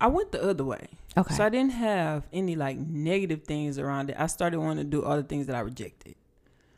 [0.00, 0.88] I went the other way.
[1.16, 1.34] Okay.
[1.34, 4.16] So I didn't have any like negative things around it.
[4.18, 6.14] I started wanting to do all the things that I rejected.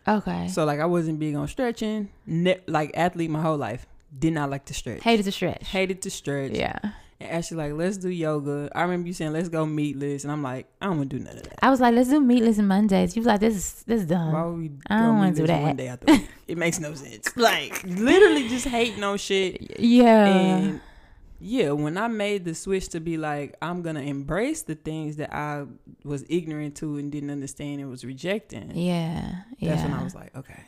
[0.07, 0.49] okay.
[0.49, 2.11] So like I wasn't big on stretching.
[2.27, 3.87] Ne- like athlete my whole life.
[4.17, 5.03] Did not like to stretch.
[5.03, 5.67] Hated to stretch.
[5.69, 6.53] Hated to stretch.
[6.53, 6.79] Yeah.
[7.19, 8.71] And actually like let's do yoga.
[8.75, 11.25] I remember you saying let's go meatless, and I'm like I don't want to do
[11.25, 11.59] none of that.
[11.63, 13.17] I was like, let's do meatless and Mondays.
[13.17, 14.53] You was like, this is this is Why dumb.
[14.53, 15.77] would we I don't wanna do meatless one that.
[15.77, 16.29] day after?
[16.47, 17.35] It makes no sense.
[17.37, 19.81] Like literally just hating on shit.
[19.81, 20.27] Yeah.
[20.27, 20.81] And
[21.39, 25.35] yeah, when I made the switch to be like, I'm gonna embrace the things that
[25.35, 25.65] I
[26.05, 28.73] was ignorant to and didn't understand and was rejecting.
[28.75, 29.43] yeah.
[29.59, 29.71] Yeah.
[29.71, 30.61] That's when I was like, okay,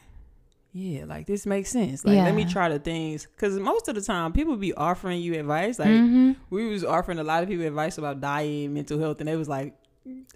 [0.72, 2.04] yeah, like this makes sense.
[2.04, 5.38] Like, let me try the things because most of the time people be offering you
[5.38, 5.78] advice.
[5.78, 6.37] Like, Mhm.
[6.50, 9.48] we was offering a lot of people advice about diet, mental health, and they was
[9.48, 9.74] like,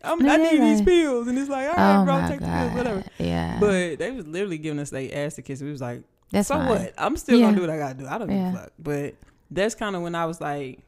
[0.05, 3.05] I need these pills, and it's like, all right, Oh bro, take the pills, whatever.
[3.19, 3.59] Yeah.
[3.61, 5.63] But they was literally giving us they ass to kiss.
[5.63, 6.69] We was like, That's so fine.
[6.69, 6.95] what?
[6.99, 7.47] I'm still Yeah.
[7.47, 8.07] gonna do what I gotta do.
[8.07, 8.53] I don't give Yeah.
[8.53, 8.73] a fuck.
[8.79, 9.15] But
[9.55, 10.81] that's kind of when I was like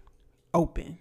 [0.53, 0.99] open.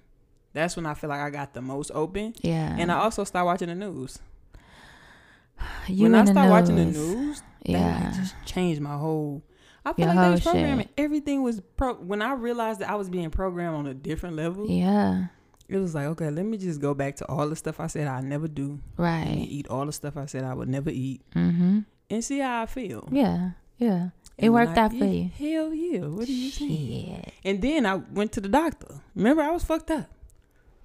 [0.53, 2.33] That's when I feel like I got the most open.
[2.41, 2.75] Yeah.
[2.77, 4.19] And I also started watching the news.
[5.87, 7.39] you when I started watching the news.
[7.65, 8.13] that Yeah.
[8.15, 9.41] just changed my whole.
[9.85, 10.85] I feel Your like they was programming.
[10.87, 10.93] shit.
[10.97, 11.95] Everything was pro.
[11.95, 15.25] When I realized that I was being programmed on a different level, Yeah.
[15.67, 18.07] it was like, okay, let me just go back to all the stuff I said
[18.07, 19.45] I never do, and Right.
[19.49, 21.79] eat all the stuff I said I would never eat, Mm-hmm.
[22.09, 23.09] and see how I feel.
[23.11, 23.51] Yeah.
[23.77, 24.09] Yeah.
[24.37, 25.29] It And worked I- out for yeah, you.
[25.37, 25.99] Hell yeah!
[26.07, 27.31] What are you saying?
[27.43, 29.01] And then I went to the doctor.
[29.15, 30.09] Remember, I was fucked up.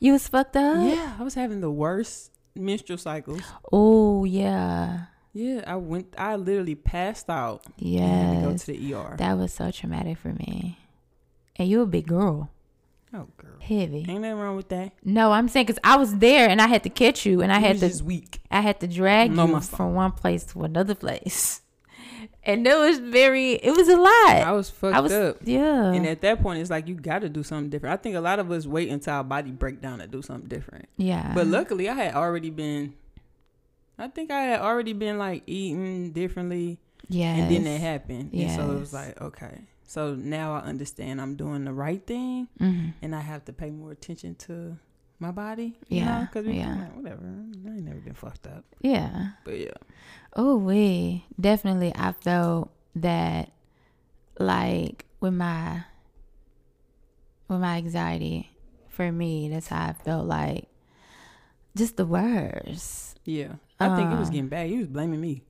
[0.01, 0.87] You was fucked up?
[0.87, 3.43] Yeah, I was having the worst menstrual cycles.
[3.73, 5.07] Oh yeah.
[5.33, 6.15] Yeah, I went.
[6.19, 7.63] I literally passed out.
[7.79, 9.15] had to go to the ER.
[9.19, 10.79] That was so traumatic for me.
[11.57, 12.51] And you a big girl.
[13.15, 14.05] oh, girl, Heavy.
[14.09, 14.93] ain't nothing wrong with that.
[15.05, 17.59] No, I'm saying because I was there and I had to catch you and I
[17.59, 18.41] You had to weak.
[18.51, 21.63] I had to drag No, you from one place to another place.
[22.49, 24.37] And it was very it was a lot.
[24.43, 25.37] I was fucked I was up.
[25.45, 25.93] yeah.
[25.93, 27.93] And at that point, it's like you got to do something different.
[27.93, 30.49] I think a lot of us wait until our body break down to do something
[30.49, 30.89] different.
[30.97, 31.33] yeah.
[31.35, 32.95] But luckily, I had already been.
[33.99, 37.35] I think I had already been like eating differently, yeah.
[37.35, 38.33] and then that happened.
[38.33, 39.63] And so it was like, okay.
[39.87, 42.95] So now I understand I'm doing the right thing, Mhm.
[43.03, 44.79] and I have to pay more attention to
[45.19, 45.79] my body.
[45.89, 46.77] Yeah, Because yeah.
[46.77, 47.23] like, whatever.
[47.25, 48.65] I ain't never been fucked up.
[48.83, 49.31] Yeah.
[49.45, 49.71] But yeah.
[50.35, 51.93] Oh, we definitely.
[51.95, 53.51] I felt that,
[54.39, 55.85] like with my,
[57.49, 58.51] with my anxiety,
[58.89, 60.69] for me, that's how I felt like,
[61.77, 63.19] just the worst.
[63.25, 63.55] Yeah.
[63.81, 64.69] I think it was Um, getting bad.
[64.71, 65.43] He was blaming me.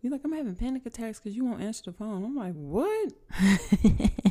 [0.00, 2.24] He's like, I'm having panic attacks because you won't answer the phone.
[2.24, 3.12] I'm like, what?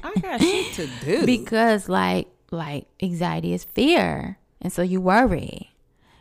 [0.04, 1.26] I got shit to do.
[1.26, 5.72] because like like anxiety is fear, and so you worry.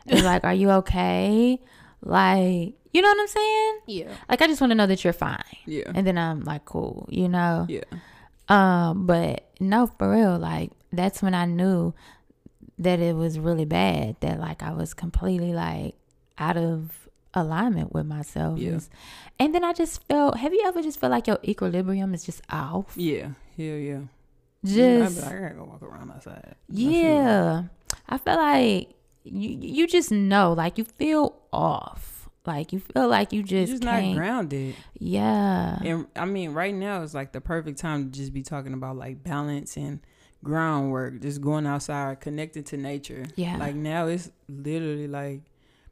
[0.06, 1.58] It's like, are you okay?
[2.00, 3.78] Like, you know what I'm saying?
[3.86, 4.12] yeah.
[4.28, 5.90] Like, I just want to know that you're fine, Yeah.
[5.94, 7.66] and then I'm like, cool, you know.
[7.68, 7.84] Yeah.
[8.48, 11.94] Um, but no, for real, like that's when I knew
[12.78, 14.16] that it was really bad.
[14.20, 15.94] That like I was completely like
[16.36, 16.90] out of
[17.32, 18.58] alignment with myself.
[18.58, 18.80] Yeah.
[19.38, 20.36] And then I just felt.
[20.38, 22.92] Have you ever just felt like your equilibrium is just off?
[22.96, 23.28] Yeah.
[23.56, 23.74] Yeah.
[23.74, 24.00] yeah
[24.64, 26.56] Just like, I gotta go walk around outside.
[26.68, 27.64] Yeah.
[28.08, 28.88] I feel like
[29.22, 32.19] you you just know, like you feel off.
[32.46, 34.74] Like you feel like you just You're just, not grounded.
[34.98, 35.78] yeah.
[35.82, 38.96] And I mean, right now is like the perfect time to just be talking about
[38.96, 40.00] like balance and
[40.42, 43.26] groundwork, just going outside, connected to nature.
[43.36, 43.58] Yeah.
[43.58, 45.42] Like now it's literally like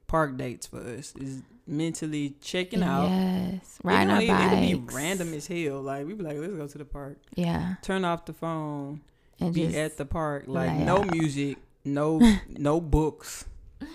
[0.06, 1.14] park dates for us.
[1.16, 3.08] Is mentally checking out.
[3.08, 3.78] Yes.
[3.84, 5.82] Riding our don't It'll be random as hell.
[5.82, 7.18] Like we be like, let's go to the park.
[7.34, 7.74] Yeah.
[7.82, 9.02] Turn off the phone.
[9.40, 10.44] And be at the park.
[10.46, 11.12] Like no out.
[11.12, 13.44] music, no no books,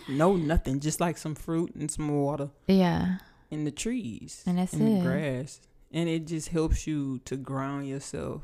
[0.07, 0.79] no nothing.
[0.79, 3.17] Just like some fruit and some water yeah.
[3.51, 4.79] In the trees And that's it.
[4.79, 5.61] the grass.
[5.91, 8.41] And it just helps you to ground yourself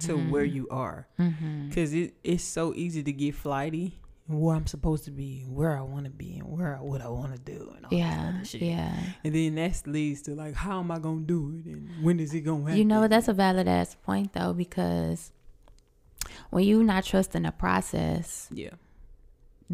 [0.00, 1.06] to where you are.
[1.18, 1.68] Mm-hmm.
[1.68, 3.98] Because it, it's so easy to get flighty.
[4.26, 7.08] Where I'm supposed to be, where I want to be, and where I, what I
[7.08, 8.32] want to do, and all Yeah.
[8.34, 8.62] other shit.
[8.62, 8.94] Yeah.
[9.24, 12.32] And then that leads to like, how am I gonna do it, and when is
[12.34, 12.76] it gonna happen?
[12.78, 15.32] You know, that's a valid ass point though, because
[16.50, 18.70] when you not trusting the process, yeah,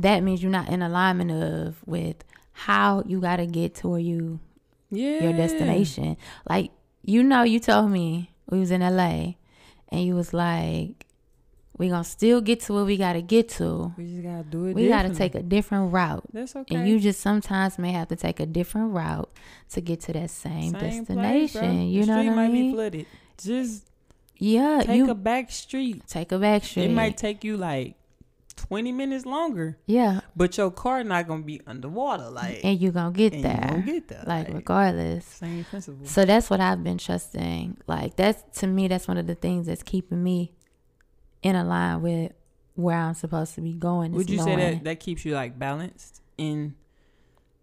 [0.02, 2.16] that means you're not in alignment of with
[2.52, 4.40] how you gotta get to where you
[4.90, 6.16] yeah, your destination.
[6.48, 6.70] Like,
[7.04, 9.34] you know, you told me we was in LA
[9.90, 11.04] and you was like,
[11.76, 13.92] we gonna still get to where we gotta get to.
[13.96, 14.74] We just gotta do it.
[14.74, 16.24] We gotta take a different route.
[16.32, 16.74] That's okay.
[16.74, 19.30] And you just sometimes may have to take a different route
[19.70, 21.60] to get to that same, Same destination.
[21.76, 21.84] bro.
[21.84, 22.74] you the know street what I might be mean?
[22.74, 23.06] flooded.
[23.40, 23.84] Just
[24.38, 26.02] Yeah, take you a back street.
[26.08, 26.86] take a back street.
[26.86, 27.94] It might take you like
[28.58, 32.28] twenty minutes longer, yeah, but your car not gonna be underwater.
[32.28, 33.60] Like, and you gonna get and there.
[33.62, 34.24] you gonna get there.
[34.26, 35.24] like regardless.
[35.24, 36.06] same principle.
[36.06, 37.78] So that's what I've been trusting.
[37.86, 40.52] Like that's to me, that's one of the things that's keeping me
[41.42, 42.32] in a line with
[42.74, 44.12] where I'm supposed to be going.
[44.12, 46.74] Would you say that that keeps you like balanced in?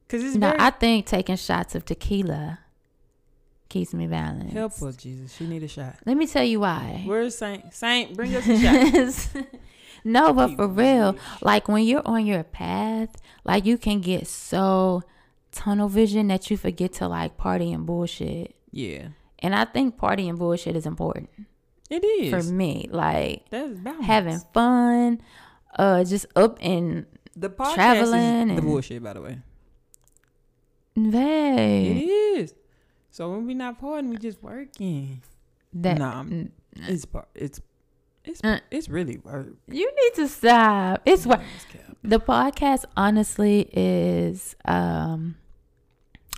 [0.08, 2.60] Because it's No, very I think taking shots of tequila
[3.70, 4.54] keeps me balanced.
[4.54, 5.34] help her, Jesus.
[5.36, 5.96] She need a shot.
[6.06, 7.02] Let me tell you why.
[7.06, 7.74] Where's Saint?
[7.74, 8.60] Saint, bring us a
[9.34, 9.46] shot.
[10.06, 13.10] no, but for real, like when you're on your path,
[13.44, 15.02] like you can get so
[15.52, 18.56] tunnel vision that you forget to like party and bullshit.
[18.72, 19.08] Yeah,
[19.40, 21.30] And I think party and bullshit is important
[21.90, 22.30] it is.
[22.30, 22.88] for me.
[22.92, 23.72] Like That's
[24.04, 25.22] having fun,
[25.80, 29.02] uh, just up and the podcast traveling is the bullshit.
[29.04, 29.40] By the way,
[30.98, 31.88] Vay.
[31.92, 32.54] it is.
[33.12, 35.22] So when we not partying, we just working.
[35.74, 36.24] That Nah,
[36.88, 37.28] It's part.
[37.36, 37.62] It's
[38.26, 38.60] it's Uh.
[38.72, 39.48] it's really work.
[39.68, 41.02] you need to stop.
[41.06, 41.42] It's what
[42.04, 44.56] the podcast honestly is.
[44.66, 45.36] Um,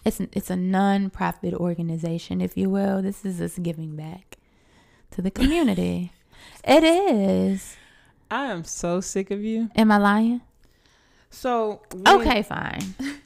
[0.06, 3.02] it's it's a non-profit organization, if you will.
[3.02, 4.38] This is us giving back
[5.12, 6.12] to the community.
[6.63, 7.76] it is.
[8.32, 9.69] I am so sick of you.
[9.76, 10.41] Am I lying?
[11.30, 12.95] So when- Okay, fine.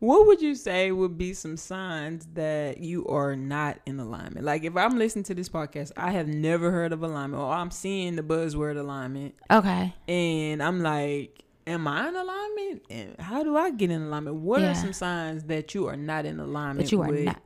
[0.00, 4.46] What would you say would be some signs that you are not in alignment?
[4.46, 7.72] Like if I'm listening to this podcast, I have never heard of alignment, or I'm
[7.72, 9.92] seeing the buzzword alignment, Okay.
[10.06, 12.82] and I'm like, "Am I in alignment?
[12.90, 14.36] And how do I get in alignment?
[14.36, 14.70] What Yeah.
[14.70, 16.86] are some signs that you are not in alignment?
[16.86, 17.42] That you are with, not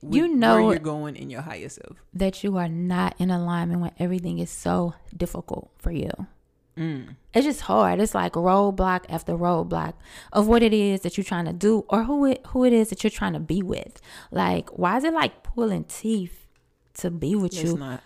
[0.00, 1.96] with You know where you're going in your higher self.
[2.14, 6.10] that you are not in alignment when everything is so difficult for you.
[6.78, 7.16] Mm.
[7.34, 8.00] it's just hard.
[8.00, 9.94] It's like roadblock after roadblock
[10.32, 12.88] of what it is that you're trying to do or who it who it is
[12.90, 14.00] that you're trying to be with.
[14.30, 16.46] Like, why is it like pulling teeth
[16.94, 17.76] to be with It's you?
[17.76, 18.02] not.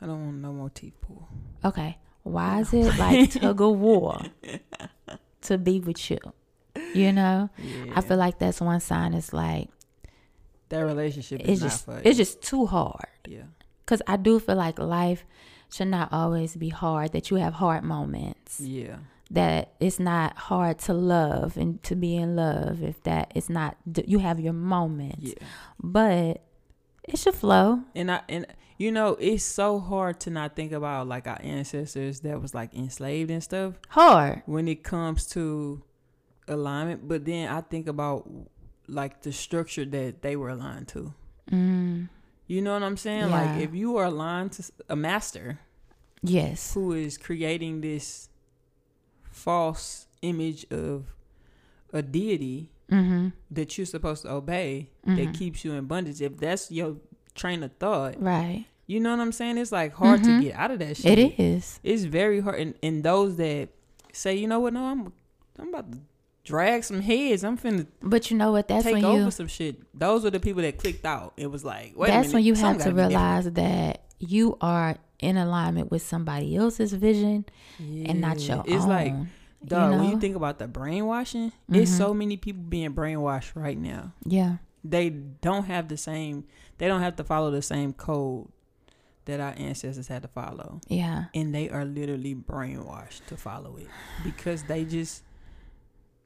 [0.00, 1.28] I don't want no more teeth pull.
[1.64, 1.98] Okay.
[2.22, 4.20] Why is it like tug of war
[5.42, 6.18] to be with you?
[6.94, 7.50] You know?
[7.58, 9.68] Yeah, I feel like that's one sign it's like
[10.70, 13.08] that relationship it's is not just for it's just too hard.
[13.26, 13.42] yeah.
[13.86, 15.24] Cause I do feel like life
[15.72, 18.60] should not always be hard, that you have hard moments.
[18.60, 18.96] Yeah.
[19.30, 23.74] that it's not hard to love and to be in love if that it's not
[24.06, 25.34] you have your moments Yeah.
[25.82, 26.42] but
[27.08, 28.46] it should flow And I and
[28.76, 32.74] you know, it's so hard to not think about like our ancestors that was like
[32.74, 35.82] enslaved and stuff hard when it comes to
[36.48, 37.06] alignment.
[37.08, 38.28] But then I think about
[38.88, 41.14] like the structure that they were aligned to.
[41.50, 42.08] mm,
[42.46, 43.30] You know what I'm saying?
[43.30, 45.58] Like if you are aligned to a master
[46.22, 48.28] yes who is creating this
[49.30, 51.06] false image of
[51.92, 55.16] a deity mm-hmm that you're supposed to obey Mhm.
[55.16, 56.96] that keeps you in bondage, if that's your
[57.34, 59.56] train of thought, right you know what I'm saying?
[59.58, 60.24] It's like hard Mhm.
[60.24, 61.18] to get out of that shit.
[61.18, 62.60] it is It's very hard.
[62.60, 63.70] And, and those that
[64.12, 65.12] say, you know what, no, I'm
[65.58, 65.98] I'm about to
[66.44, 67.42] drag some heads.
[67.44, 69.76] I'm finna but you know what that's take when over you some shit.
[69.98, 71.32] Those were the people that clicked out.
[71.36, 75.36] It was like, wait that's minute, when you have to realize that you are in
[75.36, 77.44] alignment with somebody else's vision
[77.78, 78.08] different.
[78.10, 79.26] and not your It's own It's like, you
[79.66, 81.96] dog, when you think about the brainwashing, it's Mhm.
[81.96, 84.12] so many people being brainwashed right now.
[84.24, 86.44] yeah They don't have the same.
[86.76, 88.48] They don't have to follow the same code
[89.24, 90.80] that our ancestors had to follow.
[90.88, 91.24] Yeah.
[91.34, 93.86] And they are literally brainwashed to follow it
[94.22, 95.22] because they just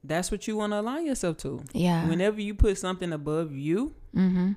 [0.05, 1.63] that's what you want to align yourself to.
[1.73, 2.07] Yeah.
[2.09, 4.53] Whenever you put something above you, mm-hmm.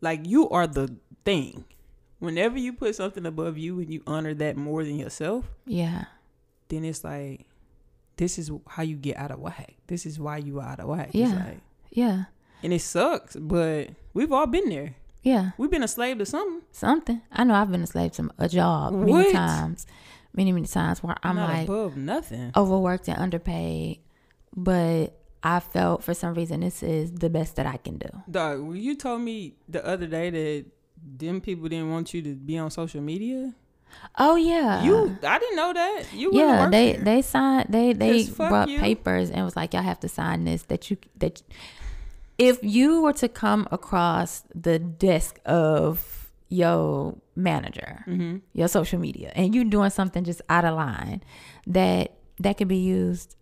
[0.00, 1.64] like you are the thing.
[2.18, 6.04] Whenever you put something above you and you honor that more than yourself, Yeah.
[6.68, 7.46] then it's like
[8.16, 9.74] this is how you get out of whack.
[9.88, 11.08] This is why you are out of whack.
[11.08, 11.34] It's Yeah.
[11.34, 11.60] like,
[11.90, 12.24] Yeah.
[12.62, 14.94] and it sucks, but we've all been there.
[15.22, 15.50] Yeah.
[15.58, 16.62] We've been a slave to something.
[16.70, 17.20] Something.
[17.32, 19.86] I know I've been a slave to a job many times.
[20.32, 22.52] Many, many times where I'm not like above nothing.
[22.56, 23.98] overworked and underpaid.
[24.56, 28.08] But I felt for some reason this is the best that I can do.
[28.30, 30.64] Dog, when you told me the other day that
[31.18, 33.54] them people didn't want you to be on social media,
[34.18, 34.82] Oh yeah.
[34.82, 36.04] you I didn't know that.
[36.12, 37.04] You yeah, they there.
[37.04, 38.78] they signed they they brought you.
[38.80, 41.42] papers and was like y'all have to sign this that you that
[42.38, 48.40] if you were to come across the desk of your manager, Mhm.
[48.52, 51.22] your social media, and you doing something just out of line,
[51.66, 53.35] that that could be used,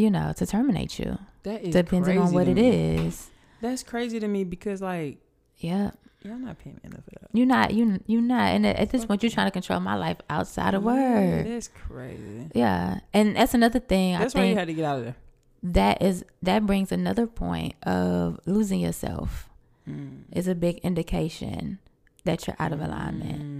[0.00, 2.68] you know, to terminate you, That is depending on what it me.
[3.06, 3.30] is.
[3.60, 5.18] That's crazy to me because like
[5.58, 5.90] Yeah,
[6.22, 7.28] y'all not paying me enough for that.
[7.32, 10.16] you're not you you're not, and at this point, you're trying to control my life
[10.30, 11.46] outside of work.
[11.46, 12.48] that's crazy.
[12.54, 14.18] Yeah, and that's another thing.
[14.18, 15.16] That's I why think you had to get out of there.
[15.62, 19.46] that is that brings another point of losing yourself
[19.88, 20.24] Mm.
[20.32, 21.78] is a big indication
[22.24, 23.40] that you're out of alignment.
[23.42, 23.59] Mhm.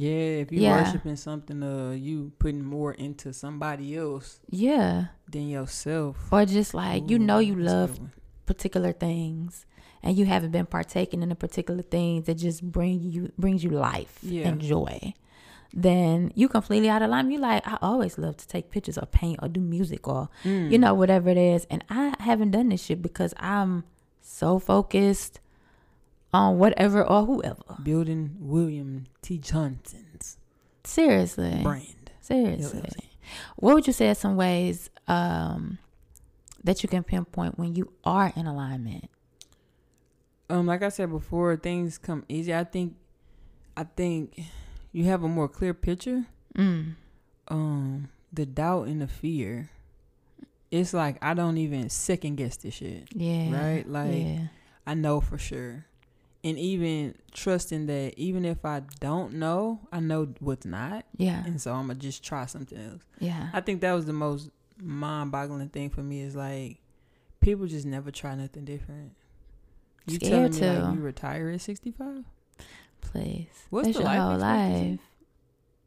[0.00, 0.82] Yeah, if you Yeah.
[0.82, 5.08] worshiping something, uh, you putting more into somebody else Yeah.
[5.30, 6.16] than yourself.
[6.32, 8.00] Or just like you know you love
[8.46, 9.66] particular things
[10.02, 13.70] and you haven't been partaking in the particular things that just bring you brings you
[13.70, 14.48] life Yeah.
[14.48, 15.12] and joy.
[15.72, 17.30] Then you completely out of line.
[17.30, 20.70] You like, I always love to take pictures or paint or do music or Mm.
[20.72, 21.66] you know, whatever it is.
[21.70, 23.84] And I haven't done this shit because I'm
[24.20, 25.38] so focused
[26.32, 27.76] on whatever or whoever.
[27.82, 29.38] building William T.
[29.38, 30.38] Johnson's
[30.84, 31.60] Seriously.
[31.62, 32.10] brand.
[32.20, 32.80] Seriously.
[32.80, 33.10] LLC.
[33.56, 35.78] What would you say are some ways um,
[36.64, 39.08] that you can pinpoint when you are in alignment?
[40.48, 42.54] Um, like I said before, things come easy.
[42.54, 42.96] I think,
[43.76, 44.40] I think,
[44.92, 46.26] you have a more clear picture.
[46.56, 46.94] Mm.
[47.48, 49.70] Um, the doubt and the fear.
[50.70, 53.08] It's like I don't even second guess this shit.
[53.14, 53.52] Yeah.
[53.52, 53.88] Right?
[53.88, 54.46] Like, yeah.
[54.86, 55.86] I know for sure.
[56.42, 61.04] And even trusting that even if I don't know, I know what's not.
[61.16, 61.44] Yeah.
[61.44, 63.02] And so I'm to just try something else.
[63.18, 63.50] Yeah.
[63.52, 64.48] I think that was the most
[64.82, 66.78] mind boggling thing for me is like
[67.40, 69.12] people just never try nothing different.
[70.06, 72.24] You Scared telling me like you retire at 65?
[73.02, 73.46] Please.
[73.68, 75.00] What's That's the your life whole life.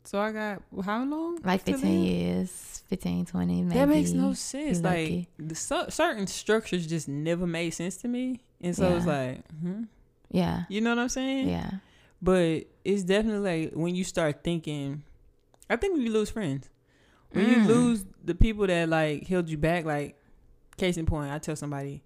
[0.06, 1.40] So I got how long?
[1.44, 2.10] Like 15 live?
[2.10, 3.80] years, 15, 20, maybe.
[3.80, 4.82] That makes no sense.
[4.82, 9.12] Like the cer- certain structures just never made sense to me, and so it's Yeah.
[9.12, 9.84] like, hmm
[10.34, 10.64] Yeah.
[10.68, 11.48] you know what I'm saying?
[11.48, 11.70] Yeah.
[12.22, 15.04] But it's definitely like when you start thinking,
[15.70, 16.70] I think when you lose friends,
[17.32, 17.68] when you Mm.
[17.68, 20.18] lose the people that like held you back, like
[20.78, 22.02] case in point, I tell somebody,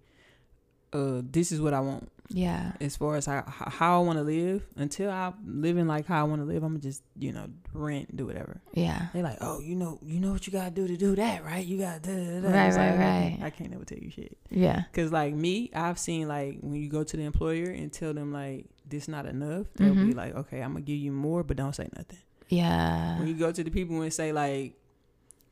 [0.92, 2.72] uh, this is what I want Yeah.
[2.80, 4.66] as far as how how I want to live.
[4.76, 8.14] Until I'm living like how I want to live, I'm gonna just you know rent,
[8.16, 8.60] do whatever.
[8.74, 9.06] Yeah.
[9.14, 11.64] They're like, oh, you know, you know what you gotta do to do that, right?
[11.64, 12.48] You gotta da, da, da.
[12.54, 13.46] Right, It's like, right, I can't- right.
[13.46, 14.36] I can't never tell you shit.
[14.50, 14.82] Yeah.
[14.92, 18.32] Cause like me, I've seen like when you go to the employer and tell them
[18.32, 20.16] like this not enough, they'll be Mhm.
[20.16, 22.18] like, okay, I'm gonna give you more, but don't say nothing.
[22.48, 23.18] Yeah.
[23.18, 24.74] When you go to the people and say like,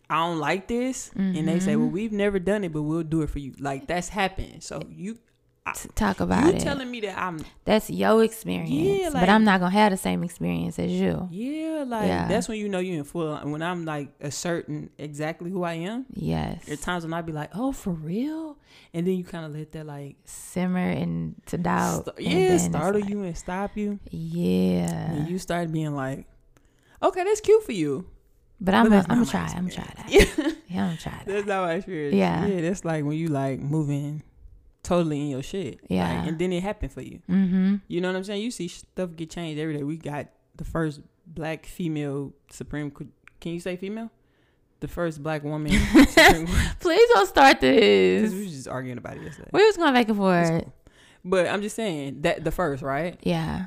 [0.09, 1.79] I don't like this, and they say, Mhm.
[1.81, 3.55] well, we've never done it, but we'll do it for you.
[3.59, 4.63] Like that's happened.
[4.63, 5.19] So you
[5.75, 6.61] T- talk about you it.
[6.61, 8.71] telling me that I'm That's your experience.
[8.71, 11.29] Yeah, like, but I'm not gonna have the same experience as you.
[11.33, 12.29] yeah, like Yeah.
[12.29, 13.37] that's when you know you're in full.
[13.39, 16.07] When I'm like asserting exactly who I am.
[16.15, 16.65] Yes.
[16.67, 18.59] There are times when I'd be like, oh, for real,
[18.95, 22.05] and then you kind of let that like Simmer and to doubt.
[22.17, 23.99] st- yeah startle like, you and stop you.
[24.11, 25.11] Yeah.
[25.13, 26.27] And you start being like,
[27.03, 28.07] okay, that's cute for you.
[28.61, 29.53] but I'm But gonna, I'm gonna try.
[29.57, 30.13] I'm gonna try that.
[30.13, 30.57] experience.
[30.69, 31.27] Yeah, I'm gonna try that.
[31.27, 32.15] That's not my experience.
[32.15, 32.47] Yeah.
[32.47, 34.23] Yeah, that's like when you like moving
[34.87, 35.81] totally in your shit.
[35.83, 36.25] Like, Yeah.
[36.25, 37.21] and then it happened for you.
[37.29, 37.77] Mm-hmm.
[37.89, 38.43] You know what I'm saying?
[38.43, 39.83] You see stuff get changed every day.
[39.83, 43.11] We got the first black female Supreme Court.
[43.41, 44.11] Can you say female?
[44.81, 45.73] The first black woman
[46.81, 48.47] Please don't start Because we this.
[48.47, 49.51] was just arguing about it yesterday.
[49.53, 50.49] We was going back and forth.
[50.51, 50.73] cool.
[51.25, 53.19] But I'm just saying that the first, right?
[53.23, 53.67] Yeah.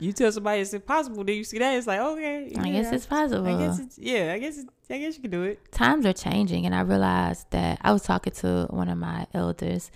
[0.00, 2.92] You tell somebody it's impossible, then you see that it's like, okay, I yeah, guess
[2.92, 3.46] it's possible.
[3.46, 4.32] I guess it's yeah.
[4.32, 5.70] I guess I guess you can do it.
[5.70, 9.92] times are changing and i realized that i was talking to one of my elders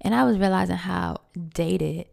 [0.00, 1.18] and i was realizing how
[1.52, 2.06] dated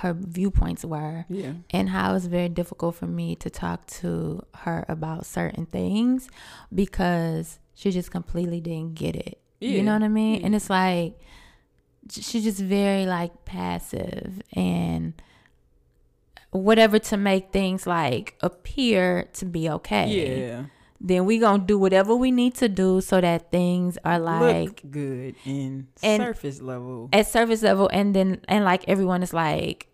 [0.00, 1.52] her viewpoints were Yeah.
[1.70, 6.28] and how it was very difficult for me to talk to her about certain things
[6.74, 10.46] because she just completely didn't get it you know what i mean Yeah.
[10.46, 11.14] and it's like
[12.10, 15.14] she's just very like passive and
[16.50, 20.46] whatever to make things like appear to be okay.
[20.48, 20.64] Yeah.
[21.00, 24.90] Then we gonna do whatever we need to do so that things are like Look
[24.90, 27.08] good in And- surface level.
[27.12, 29.86] at service level and then and like everyone is like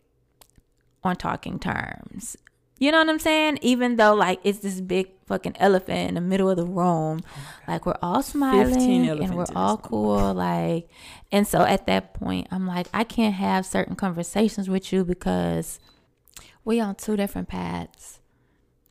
[1.03, 2.37] on talking terms.
[2.79, 3.59] You know what I'm saying?
[3.63, 7.41] Even though like it's this big fucking elephant in the middle of the room, oh
[7.69, 10.89] like we're all smiling and we're all cool, like.
[11.31, 15.79] And so at that point, I'm like, I can't have certain conversations with you because
[16.65, 18.21] we on two different paths.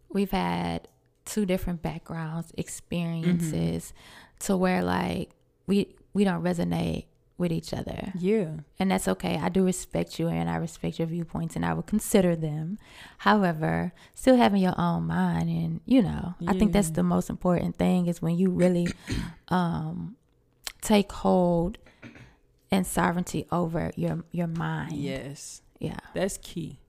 [0.10, 0.88] We've had
[1.26, 3.94] two different backgrounds, experiences,
[4.40, 5.32] to where like
[5.68, 7.06] we we don't resonate
[7.36, 8.52] with each other Yeah.
[8.78, 9.38] and that's okay.
[9.38, 12.78] I do respect you and I respect your viewpoints and I will consider them.
[13.18, 17.76] However, still having your own mind and you know, I think that's the most important
[17.78, 18.88] thing is when you really
[19.48, 20.16] um
[20.82, 21.80] take hold
[22.70, 24.94] and sovereignty over your your mind.
[24.94, 25.62] Yes.
[25.80, 25.98] Yeah.
[26.14, 26.80] That's key.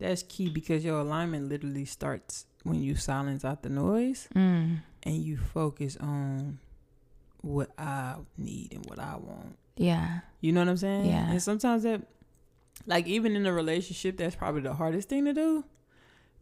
[0.00, 4.80] That's key because your alignment literally starts when you silence out the noise Mm.
[5.04, 6.58] and you focus on
[7.42, 9.56] what I need and what I want.
[9.76, 10.20] Yeah.
[10.40, 11.06] You know what I'm saying?
[11.06, 11.30] Yeah.
[11.30, 12.02] And sometimes that,
[12.86, 15.64] like even in a relationship, that's probably the hardest thing to do,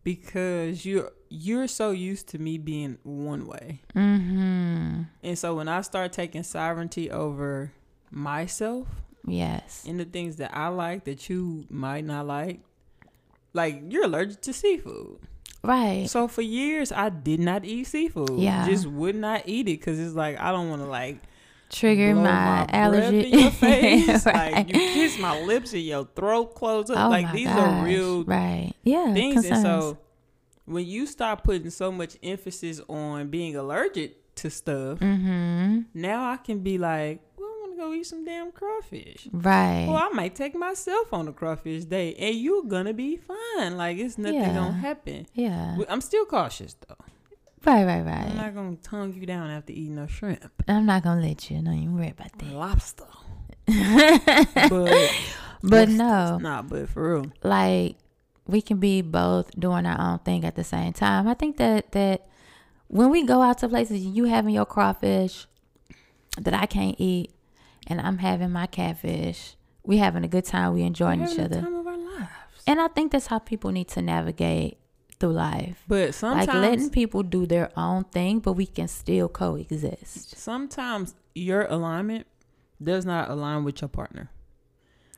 [0.04, 5.06] because you're you're so used to me being one way, Mhm.
[5.22, 7.72] and so when I start taking sovereignty over
[8.11, 8.86] myself
[9.26, 9.84] Yes.
[9.86, 12.61] and the things that I like that you might not like,
[13.53, 15.18] like you're allergic to seafood.
[15.62, 16.09] Right.
[16.09, 18.38] So for years I did not eat seafood.
[18.38, 18.66] Yeah.
[18.68, 21.18] Just would not eat it because it's like I don't want to like
[21.70, 23.28] Trigger my, breath allergy.
[23.28, 24.24] your face.
[24.24, 24.53] right.
[24.55, 26.96] Like you kiss my lips and your throat close up.
[26.99, 27.59] oh like my these gosh.
[27.59, 28.72] are real right.
[28.84, 29.12] Yeah.
[29.12, 29.34] things.
[29.34, 29.53] concerns.
[29.53, 29.99] And so
[30.64, 35.86] when you start putting so much emphasis on being allergic to stuff, Mhm.
[35.94, 37.20] now I can be like,
[37.78, 39.28] go eat some damn crawfish.
[39.32, 39.86] Right.
[39.88, 43.76] Well, I might take myself on a crawfish day, and you're gonna be fine.
[43.76, 44.54] Like it's nothing Yeah.
[44.54, 45.26] gonna happen.
[45.34, 45.78] yeah.
[45.88, 46.96] I'm still cautious though.
[47.64, 48.26] Right, right, right.
[48.30, 51.56] I'm not gonna tongue you down after eating no shrimp, I'm not gonna let you.
[51.62, 52.52] Don't even worry about that.
[52.52, 53.04] lobster.
[54.70, 55.10] but
[55.62, 57.96] But no, nah, but for real, like
[58.46, 61.26] we can be both doing our own thing at the same time.
[61.28, 62.26] I think that that
[62.86, 65.46] when we go out to places, you having your crawfish
[66.38, 67.32] that I can't eat,
[67.89, 69.57] and I'm having my catfish.
[69.82, 70.74] We having a good time.
[70.74, 72.62] We enjoying each other, time of our lives.
[72.66, 74.78] and I think that's how people need to navigate
[75.18, 75.82] through life.
[75.89, 80.36] But sometimes, like letting people do their own thing, but we can still coexist.
[80.36, 82.26] sometimes your alignment
[82.82, 84.30] does not align with your partner.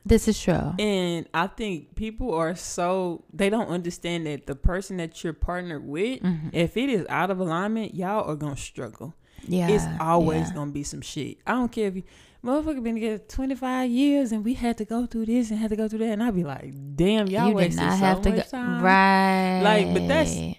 [0.03, 0.73] This is true.
[0.79, 5.85] And I think people are so they don't understand that the person that you're partnered
[5.85, 6.49] with, Mhm.
[6.53, 9.13] if it is out of alignment, y'all are gonna struggle.
[9.47, 10.53] Yeah, it's always yeah.
[10.55, 11.37] gonna be some shit.
[11.47, 12.03] I don't care if you
[12.43, 15.69] motherfucker been together twenty five years and we had to go through this and had
[15.71, 18.21] to go through that and I'd be like, damn, y'all you wasted not so have
[18.23, 18.83] to much go time.
[18.83, 19.61] right.
[19.63, 20.55] Like, but that's-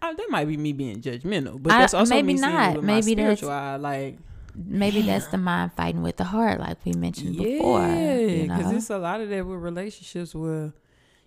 [0.00, 2.76] Uh, that might be me being judgmental, but I- that's also maybe me not.
[2.76, 3.76] with Maybe my that's- eye.
[3.76, 4.18] Like,
[4.54, 7.80] maybe that's the mind fighting with the heart, like we mentioned before.
[7.80, 8.76] yeah, You because know?
[8.76, 10.72] it's a lot of that with relationships where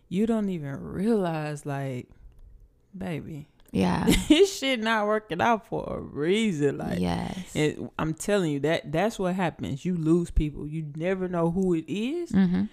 [0.08, 2.08] you don't even realize, like,
[2.98, 6.78] baby, yeah, this shit not working out for a reason.
[6.78, 9.86] Like, yes, it, I'm telling you that that's what happens.
[9.86, 10.68] You lose people.
[10.68, 12.32] You never know who it is.
[12.32, 12.64] hmm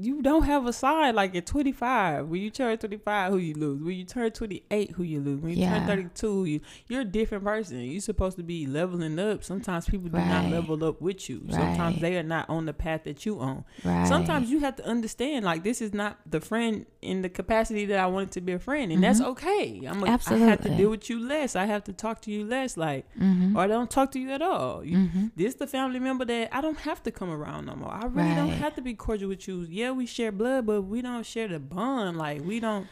[0.00, 1.14] You don't have a side.
[1.14, 3.82] Like at 25, when you turn 25, who you lose.
[3.82, 5.40] When you turn 28, who you lose.
[5.40, 5.78] When you Yeah.
[5.78, 7.80] turn 32, you you're a different person.
[7.80, 9.44] You're supposed to be leveling up.
[9.44, 11.44] Sometimes people do not level up with you.
[11.50, 13.64] Sometimes they are not on the path that you on.
[13.84, 14.06] right.
[14.06, 17.98] Sometimes you have to understand, like this is not the friend in the capacity that
[17.98, 19.26] I wanted to be a friend, and that's Mhm.
[19.32, 19.84] okay.
[19.86, 21.56] I'm a, I have to deal with you less.
[21.56, 24.30] I have to talk to you less, like, hmm or I don't talk to you
[24.30, 24.84] at all.
[24.84, 27.92] You, hmm this the family member that I don't have to come around no more.
[27.92, 29.66] I really don't have to be cordial with you.
[29.68, 32.16] Yeah, we share blood, but we don't share the bond.
[32.16, 32.86] Like we don't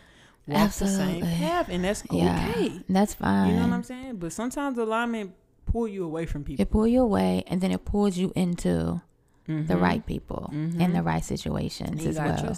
[0.46, 2.80] walk the same path, and that's Yeah, okay.
[2.88, 3.50] that's fine.
[3.50, 4.16] You know what I'm saying?
[4.16, 5.32] But sometimes alignment
[5.66, 6.62] pull you away from people.
[6.62, 9.00] It pull you away, and then it pulls you into
[9.46, 9.80] the Mhm.
[9.80, 10.78] right people Mhm.
[10.80, 12.56] and the right situations as well.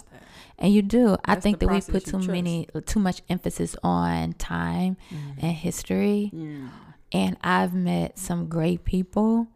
[0.59, 1.15] And you do.
[1.25, 5.43] I think that we put too many, too much emphasis on time Mhm.
[5.43, 6.31] and history.
[6.35, 6.67] Mm.
[7.13, 9.47] And I've met some great people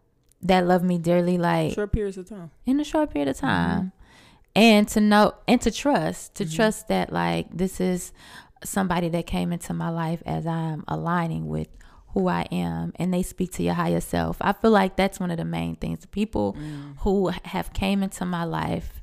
[0.42, 2.52] that love me dearly, like Short periods of time.
[2.66, 3.46] in a short period of Mm-hmm.
[3.48, 3.92] time.
[4.56, 6.56] And to know and to trust, to Mhm.
[6.56, 8.14] trust that like this is
[8.64, 11.68] somebody that came into my life as I'm aligning with
[12.14, 14.38] who I am and they speak to your higher self.
[14.40, 16.00] I feel like that's one of the main things.
[16.00, 16.96] The people Mm.
[17.00, 19.02] who have came into my life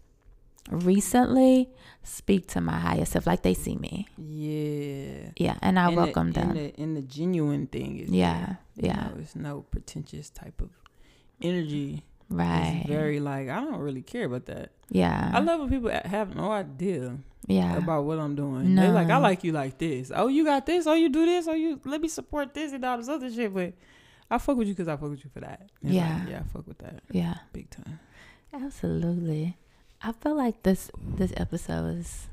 [0.71, 1.69] recently
[2.03, 4.07] speak to my higher self like they see me.
[4.17, 5.31] Yeah.
[5.37, 6.51] Yeah, and I And welcome the, them.
[6.51, 8.57] And the, and the genuine thing is Yeah.
[8.77, 8.95] You yeah.
[9.09, 10.71] know, it's no pretentious type of
[11.43, 12.79] energy Right.
[12.81, 14.71] It's very like I don't really care about that.
[14.91, 15.31] yeah.
[15.35, 17.17] I love when people have no idea
[17.47, 17.77] yeah.
[17.77, 18.75] about what I'm doing.
[18.75, 18.83] No.
[18.83, 20.11] They're like, I like you like this.
[20.15, 20.87] Oh, you got this.
[20.87, 21.47] Oh, you do this.
[21.49, 23.53] Oh, you let me support this and all this other shit.
[23.53, 23.75] But
[24.31, 25.69] I fuck with you because I fuck with you for that.
[25.83, 26.19] It's Yeah.
[26.21, 27.35] like, yeah, I fuck with that yeah.
[27.53, 28.01] big time.
[28.53, 29.57] Absolutely.
[30.03, 32.29] I feel like this this episode is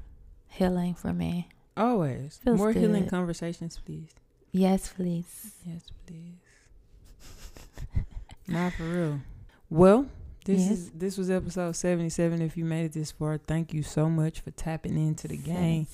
[0.47, 1.49] healing for me.
[1.77, 4.09] Always Feels more healing conversations, please.
[4.51, 5.53] Yes, please.
[5.65, 6.35] Yes, please.
[8.47, 9.19] Not for real.
[9.69, 10.07] Well,
[10.45, 10.71] this Yes.
[10.71, 12.41] is this was episode seventy seven.
[12.41, 15.87] If you made it this far, thank you so much for tapping into the game.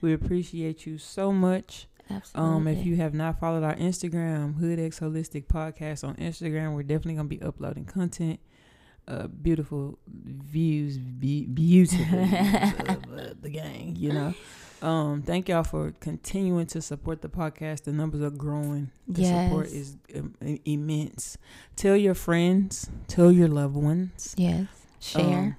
[0.00, 1.86] We appreciate you so much.
[2.10, 2.54] Absolutely.
[2.56, 6.82] Um, if you have not followed our Instagram, Hood X Holistic Podcast on Instagram, we're
[6.82, 8.40] definitely gonna be uploading content.
[9.08, 13.96] Uh, beautiful views, be- beautiful views of uh, the gang.
[13.98, 14.34] You know.
[14.82, 17.84] Um, thank y'all for continuing to support the podcast.
[17.84, 18.90] The numbers are growing.
[19.06, 21.38] The support is um, immense.
[21.76, 22.90] Tell your friends.
[23.06, 24.34] Tell your loved ones.
[24.36, 24.66] yes.
[25.00, 25.22] Share.
[25.24, 25.56] Um,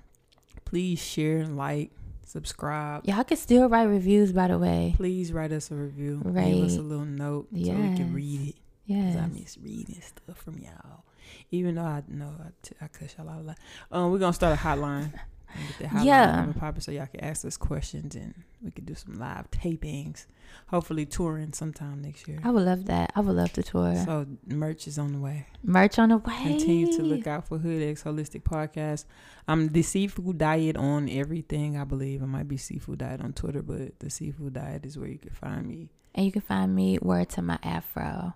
[0.66, 1.92] please share, like,
[2.26, 3.06] subscribe.
[3.06, 4.94] Y'all can still write reviews, by the way.
[4.98, 6.22] Please write us a review.
[6.24, 6.54] Right.
[6.54, 7.76] Give us a little note yes.
[7.76, 8.56] so we can read it.
[8.86, 9.18] Yes.
[9.18, 11.06] I miss reading stuff from y'all.
[11.52, 13.58] Even though I know I, t- I cuss y'all out a lot.
[13.92, 15.14] Um, we're gonna start a hotline.
[15.56, 16.44] And Get the hotline Yeah.
[16.44, 18.34] and popping so y'all can ask us questions and
[18.64, 20.26] we could do some live tapings.
[20.68, 22.40] Hopefully touring sometime next year.
[22.44, 23.12] I would love that.
[23.16, 23.96] I would love to tour.
[24.06, 25.48] So merch is on the way.
[25.64, 26.38] Merch on the way.
[26.44, 29.06] Continue to look out for Hood X Holistic Podcast.
[29.48, 31.78] I'm the seafood diet on everything.
[31.78, 35.10] I believe It might be seafood diet on Twitter, but the seafood diet is where
[35.10, 35.90] you can find me.
[36.16, 38.34] And you can find me word to my afro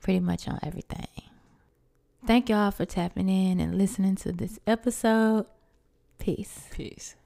[0.00, 1.06] pretty much on everything.
[2.26, 5.46] Thank y'all for tapping in and listening to this episode.
[6.20, 6.68] Peace.
[6.70, 7.16] Peace.